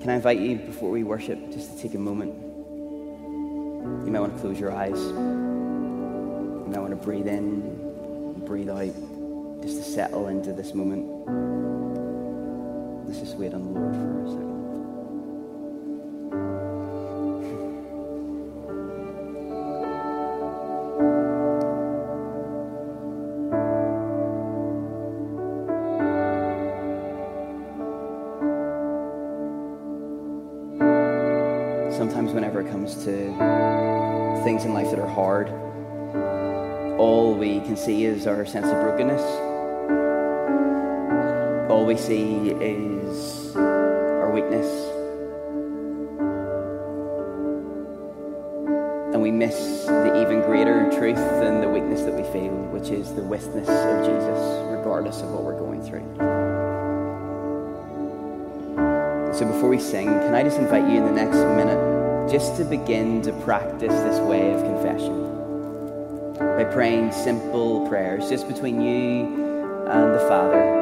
Can 0.00 0.10
I 0.10 0.14
invite 0.16 0.40
you, 0.40 0.56
before 0.56 0.90
we 0.90 1.04
worship, 1.04 1.38
just 1.52 1.76
to 1.76 1.82
take 1.82 1.94
a 1.94 1.98
moment? 1.98 2.34
You 4.04 4.10
might 4.10 4.20
want 4.20 4.34
to 4.34 4.40
close 4.40 4.58
your 4.58 4.72
eyes. 4.72 4.98
You 4.98 6.66
might 6.68 6.80
want 6.80 6.90
to 6.90 6.96
breathe 6.96 7.28
in, 7.28 8.42
breathe 8.44 8.68
out, 8.68 8.92
just 9.62 9.76
to 9.76 9.84
settle 9.84 10.26
into 10.26 10.52
this 10.52 10.74
moment. 10.74 11.06
Let's 13.06 13.20
just 13.20 13.36
wait 13.36 13.54
on 13.54 13.62
the 13.62 13.68
Lord 13.68 13.94
for 13.94 14.24
a 14.24 14.28
second. 14.28 14.51
Hard, 35.12 35.48
all 36.98 37.34
we 37.34 37.60
can 37.60 37.76
see 37.76 38.04
is 38.04 38.26
our 38.26 38.46
sense 38.46 38.66
of 38.66 38.80
brokenness. 38.80 39.22
All 41.70 41.86
we 41.86 41.96
see 41.96 42.50
is 42.50 43.56
our 43.56 44.30
weakness. 44.30 44.66
And 49.12 49.22
we 49.22 49.30
miss 49.30 49.84
the 49.86 50.22
even 50.22 50.40
greater 50.42 50.90
truth 50.90 51.16
than 51.16 51.60
the 51.60 51.68
weakness 51.68 52.02
that 52.02 52.14
we 52.14 52.24
feel, 52.32 52.54
which 52.72 52.88
is 52.88 53.14
the 53.14 53.22
witness 53.22 53.68
of 53.68 54.04
Jesus, 54.04 54.70
regardless 54.70 55.20
of 55.22 55.30
what 55.30 55.42
we're 55.42 55.58
going 55.58 55.82
through. 55.82 56.06
So 59.34 59.46
before 59.46 59.68
we 59.68 59.78
sing, 59.78 60.06
can 60.06 60.34
I 60.34 60.42
just 60.42 60.58
invite 60.58 60.90
you 60.90 60.98
in 60.98 61.04
the 61.04 61.12
next 61.12 61.36
minute 61.36 62.01
just 62.30 62.56
to 62.56 62.64
begin 62.64 63.20
to 63.22 63.32
practice 63.42 63.92
this 63.92 64.18
way 64.20 64.52
of 64.52 64.62
confession 64.62 65.22
by 66.38 66.64
praying 66.64 67.12
simple 67.12 67.86
prayers 67.88 68.28
just 68.28 68.48
between 68.48 68.80
you 68.80 69.24
and 69.88 70.14
the 70.14 70.20
Father. 70.28 70.80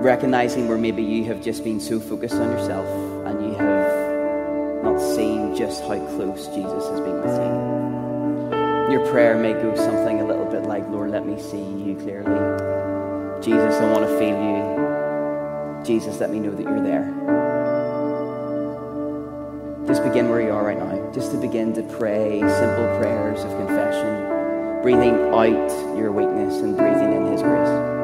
Recognizing 0.00 0.68
where 0.68 0.78
maybe 0.78 1.02
you 1.02 1.24
have 1.24 1.42
just 1.42 1.64
been 1.64 1.80
so 1.80 1.98
focused 1.98 2.34
on 2.34 2.50
yourself 2.50 2.86
and 3.26 3.42
you 3.42 3.54
have 3.54 4.84
not 4.84 5.00
seen 5.00 5.56
just 5.56 5.82
how 5.82 5.98
close 6.16 6.46
Jesus 6.48 6.88
has 6.88 7.00
been 7.00 7.20
with 7.22 7.36
you. 7.36 8.92
Your 8.92 9.10
prayer 9.10 9.36
may 9.36 9.54
go 9.54 9.74
something 9.74 10.20
a 10.20 10.26
little 10.26 10.44
bit 10.44 10.64
like, 10.64 10.86
Lord, 10.90 11.10
let 11.10 11.26
me 11.26 11.40
see 11.40 11.56
you 11.56 11.96
clearly. 11.96 12.34
Jesus, 13.42 13.74
I 13.76 13.90
want 13.90 14.06
to 14.06 14.18
feel 14.18 14.36
you. 14.36 15.84
Jesus, 15.84 16.20
let 16.20 16.30
me 16.30 16.38
know 16.38 16.50
that 16.50 16.62
you're 16.62 16.82
there 16.82 17.63
just 19.86 20.02
begin 20.02 20.28
where 20.28 20.40
you 20.40 20.50
are 20.50 20.64
right 20.64 20.78
now. 20.78 21.12
Just 21.12 21.32
to 21.32 21.36
begin 21.36 21.72
to 21.74 21.82
pray 21.82 22.40
simple 22.40 22.98
prayers 22.98 23.40
of 23.40 23.50
confession, 23.58 24.82
breathing 24.82 25.14
out 25.34 25.96
your 25.96 26.10
weakness 26.12 26.60
and 26.60 26.76
breathing 26.76 27.12
in 27.12 27.32
His 27.32 27.42
grace. 27.42 28.03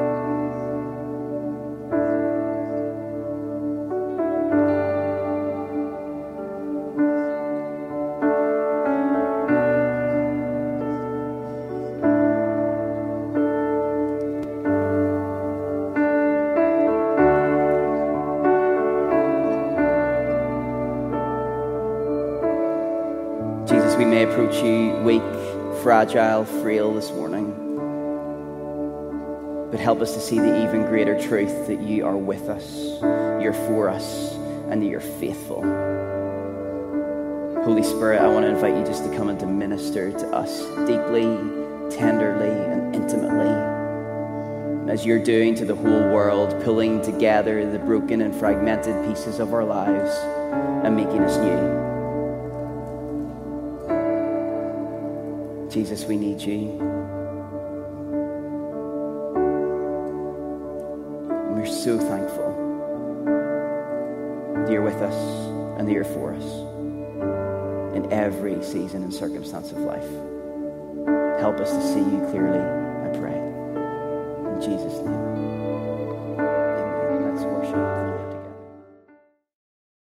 Fragile, 25.82 26.44
frail 26.44 26.92
this 26.92 27.10
morning. 27.10 27.56
But 29.70 29.80
help 29.80 30.00
us 30.00 30.14
to 30.14 30.20
see 30.20 30.38
the 30.38 30.62
even 30.68 30.82
greater 30.82 31.18
truth 31.20 31.66
that 31.68 31.80
you 31.80 32.04
are 32.04 32.16
with 32.16 32.48
us, 32.48 33.00
you're 33.42 33.52
for 33.52 33.88
us, 33.88 34.34
and 34.68 34.82
that 34.82 34.86
you're 34.86 35.00
faithful. 35.00 35.62
Holy 37.64 37.82
Spirit, 37.82 38.20
I 38.20 38.28
want 38.28 38.44
to 38.44 38.50
invite 38.50 38.76
you 38.76 38.84
just 38.84 39.04
to 39.04 39.16
come 39.16 39.28
and 39.28 39.38
to 39.40 39.46
minister 39.46 40.12
to 40.12 40.26
us 40.28 40.60
deeply, 40.86 41.24
tenderly, 41.96 42.50
and 42.50 42.94
intimately. 42.94 43.50
As 44.92 45.06
you're 45.06 45.22
doing 45.22 45.54
to 45.56 45.64
the 45.64 45.74
whole 45.74 46.10
world, 46.10 46.54
pulling 46.64 47.00
together 47.02 47.70
the 47.70 47.78
broken 47.78 48.22
and 48.22 48.34
fragmented 48.34 49.06
pieces 49.06 49.38
of 49.38 49.54
our 49.54 49.64
lives 49.64 50.10
and 50.84 50.96
making 50.96 51.20
us 51.20 51.36
new. 51.38 51.89
Jesus, 55.70 56.04
we 56.04 56.16
need 56.16 56.40
you. 56.40 56.76
we're 61.52 61.66
so 61.66 61.98
thankful 61.98 62.54
that 64.54 64.72
you're 64.72 64.82
with 64.82 64.96
us. 64.96 65.48
and 65.78 65.88
that 65.88 65.92
you're 65.92 66.04
for 66.04 66.34
us 66.34 66.44
in 67.96 68.12
every 68.12 68.62
season 68.62 69.02
and 69.02 69.14
circumstance 69.14 69.72
of 69.72 69.78
life. 69.78 70.08
Help 71.40 71.58
us 71.58 71.70
to 71.70 71.82
see 71.82 72.00
you 72.00 72.26
clearly, 72.30 72.79